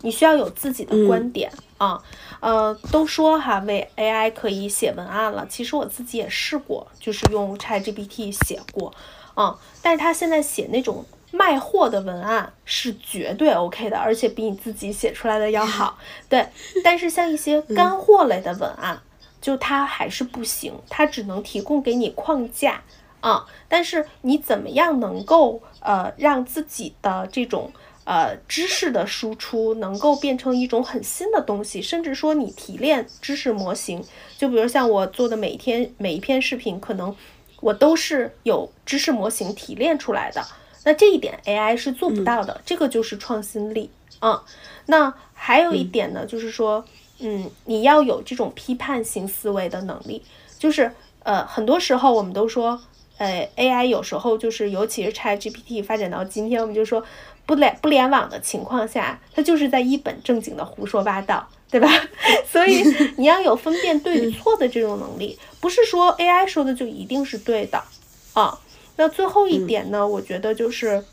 [0.05, 1.98] 你需要有自己的观点啊，
[2.40, 5.47] 呃，都说哈，为 AI 可以写文案了。
[5.48, 8.93] 其实我自己也试过，就是用 ChatGPT 写过
[9.32, 9.59] 啊。
[9.81, 15.97] 但是他现在写那种卖货的文案是绝对 OK 的，而且比你自己写出来的要好。
[16.28, 16.47] 对，
[16.85, 19.01] 但是像一些干货类的文案，
[19.40, 22.82] 就它还是不行，它只能提供给你框架
[23.20, 23.47] 啊。
[23.68, 27.72] 但是你怎么样能够呃让自己的这种。
[28.05, 34.05] 呃，知识的输出能够变成一种很新的东西，甚至说你提炼知识模型，
[34.36, 37.16] 就比如像我做的每一天每一篇视频，可能
[37.60, 40.44] 我都是有知识模型提炼出来的。
[40.85, 44.44] 那这一点 AI 是做不到的，这个就是创新力啊。
[44.85, 46.85] 那还有一点呢，就是说，
[47.20, 50.22] 嗯，你要有这种批判性思维的能力，
[50.59, 52.78] 就是呃，很多时候我们都说，
[53.18, 57.04] 呃，AI 有时候就是，尤其是 ChatGPT 发展到今天，我们就说。
[57.46, 61.86] 不联不联网的情况下，它就是在一本正经的胡说八道，对吧？
[62.50, 62.82] 所以
[63.18, 67.84] 你要有分辨对与错的这种能力，不是说 AI 说的就一定是对的
[68.32, 68.58] 啊。
[68.96, 71.04] 那最后一点呢，我觉得就是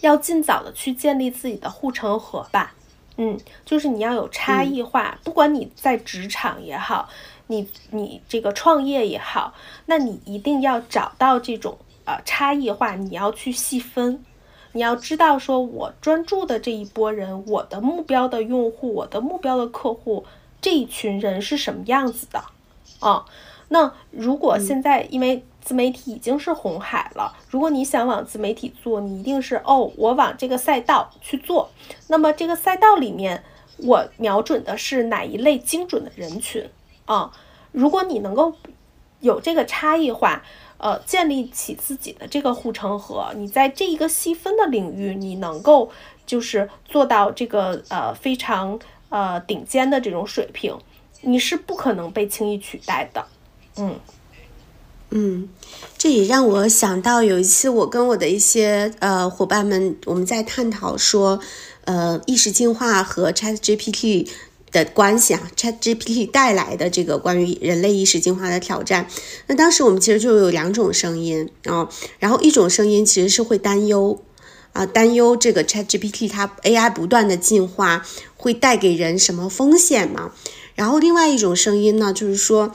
[0.00, 2.74] 要尽早的去建立自己的护城河吧。
[3.18, 7.06] 嗯，就是你要有差异化，不管你在职场也好，
[7.48, 9.52] 你你这个创业也好，
[9.86, 14.24] 那你一定要找到这种呃差异化，你要去细分。
[14.72, 20.24] 你要知道，说我专注的这一波人，我的目标的用户，我的目标的客户，
[20.60, 22.44] 这一群人是什么样子的？
[23.00, 23.24] 啊，
[23.68, 31.70] 那如果现在因为自媒体已经是红海了，如果你想往自媒体做，你一定是哦，我往这个赛道去做。
[32.08, 33.42] 那么这个赛道里面，
[33.78, 36.68] 我瞄准的是哪一类精准的人群？
[37.08, 37.32] 啊，
[37.72, 38.54] 如果你能够
[39.18, 40.44] 有这个差异化。
[40.80, 45.90] 呃，建立起自己的这个护城河，你在这一个细分的领域，你能够
[46.24, 48.78] 就是做到这个呃非常
[49.08, 50.78] 呃顶尖的这种水平，
[51.22, 53.26] 你是不可能被轻易取代的。
[53.76, 53.98] 嗯
[55.10, 55.48] 嗯，
[55.96, 61.40] 这也让我想到有一次我跟我的一些呃伙伴们，我们在探讨说，
[61.86, 64.30] 呃，意识进化和 Chat GPT。
[64.70, 69.08] 的关系啊，ChatGPT 带来的这个关于人类意识进化的挑战。
[69.46, 71.88] 那当时我们其实就有两种声音啊，
[72.18, 74.22] 然后一种声音其实是会担忧
[74.72, 80.32] 啊，担忧这个 ChatGPT 它 AI 不断的进化会带给人什么风险嘛？
[80.74, 82.72] 然后另外一种声音呢，就是说，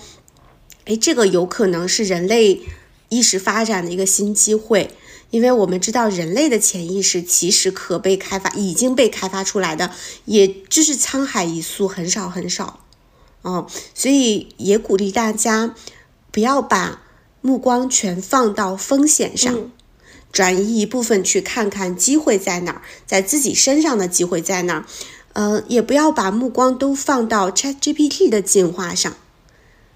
[0.85, 2.61] 哎，这个有可能是人类
[3.09, 4.89] 意识发展的一个新机会。
[5.33, 9.89] 因为我们知道，人类的潜意识其实可被开发，已经被开发出来的，
[10.25, 12.81] 也就是沧海一粟，很少很少，
[13.41, 13.65] 哦，
[13.95, 15.73] 所以也鼓励大家
[16.29, 17.01] 不要把
[17.41, 19.71] 目光全放到风险上，
[20.31, 24.85] 转移一部分去看看机会在哪儿，在自己身上的机会在哪儿，
[25.33, 29.11] 呃，也不要把目光都放到 ChatGPT 的进化上，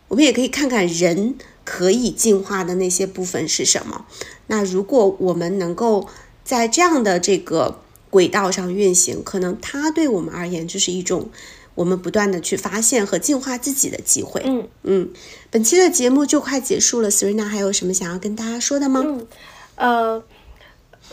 [0.07, 1.35] 我们也可以看看人。
[1.69, 4.05] 可以进化的那些部分是什么？
[4.47, 6.07] 那如果我们能够
[6.45, 11.29] 在这样的这个轨道上运行，可能它对我们而言就是一种
[11.75, 14.41] 我们不断的去发现和进化自己的机会。
[14.45, 15.09] 嗯嗯，
[15.51, 19.03] 本期的节目就快结束了，Serena 还有什么想要跟大家说的吗？
[19.05, 19.27] 嗯，
[19.75, 20.23] 呃。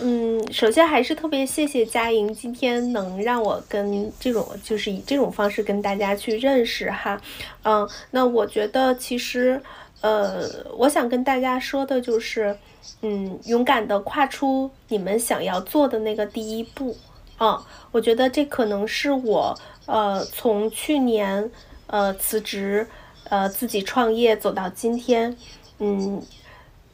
[0.00, 7.20] 嗯，首先还是特别谢谢佳莹今天能让我跟这种就是以这种方式跟大家去认识哈，
[7.62, 9.62] 嗯，那我觉得其实，
[10.04, 12.54] 呃，我想跟大家说的就是，
[13.00, 16.94] 嗯，勇敢的跨出你们想要做的那个第一步，
[17.38, 21.50] 啊，我觉得这可能是我，呃，从去年，
[21.86, 22.86] 呃，辞职，
[23.30, 25.34] 呃，自己创业走到今天，
[25.78, 26.22] 嗯。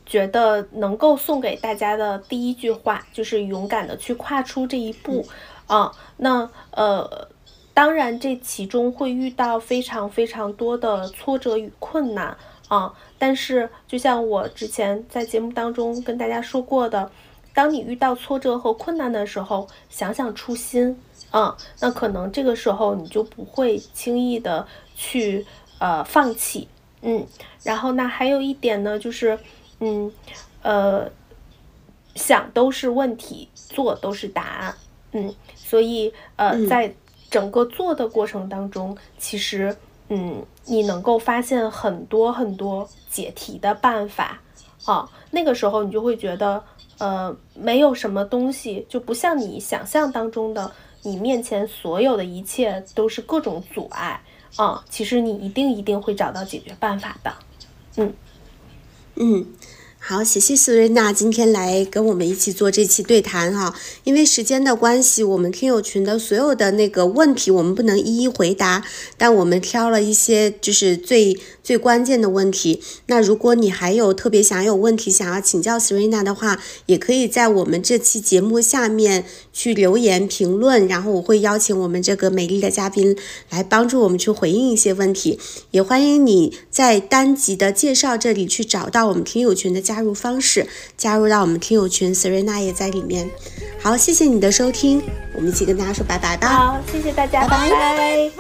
[0.07, 5.25] 觉得能够送给大家的第一句话就是勇敢的去跨出这一步
[5.69, 5.93] 啊。
[6.17, 7.29] 那呃，
[7.73, 12.37] 当然这其中会遇到非常非常多的挫折与困难
[12.71, 12.95] 啊。
[13.19, 17.11] 但是就像我之前在节目当中跟大家说过的，
[17.53, 20.99] 当你遇到挫折和困难的时候，想想初心
[21.31, 24.67] 啊，那可能这个时候你就不会轻易的
[24.97, 25.45] 去
[25.79, 26.67] 呃放弃。
[27.03, 27.27] 嗯，
[27.63, 29.39] 然后那还有一点呢，就是。
[29.83, 30.13] 嗯，
[30.61, 31.11] 呃，
[32.15, 34.75] 想都是问题，做都是答案。
[35.13, 36.95] 嗯，所以呃，在
[37.31, 39.75] 整个做的过程当中，其实
[40.11, 44.41] 嗯，你能够发现很多很多解题的办法
[44.85, 45.09] 啊。
[45.31, 46.63] 那个时候你就会觉得，
[46.99, 50.71] 呃，没有什么东西就不像你想象当中的，
[51.03, 54.21] 你面前所有的一切都是各种阻碍
[54.57, 54.85] 啊。
[54.91, 57.33] 其实你一定一定会找到解决办法的。
[57.97, 58.13] 嗯。
[59.17, 59.47] 嗯，
[60.03, 63.75] 好，谢谢苏瑞娜今天来跟我们一起做这期对谈哈。
[64.03, 68.83] 因为时间的关系，我们听友群的所有的那个问题我们不能一一回答，
[69.19, 71.39] 但我们挑了一些就是最。
[71.63, 83.17] 最关键的问题，那如果你还有特别想有问题想要请教 Serena 的话，也可以在我们这期节目下面去留言评论，然后我会邀请我们这个美丽的嘉宾
[83.51, 85.39] 来帮助我们去回应一些问题。
[85.71, 90.65] 也欢迎你在单集的介绍这里去找到我们听友群的加入方式，
[90.97, 93.29] 加入到我们听友群，Serena 也在里面。
[93.83, 95.03] 好，谢谢你的收听，
[95.35, 96.47] 我们一起跟大家说拜拜吧。
[96.47, 98.31] 好，谢谢大家，拜拜。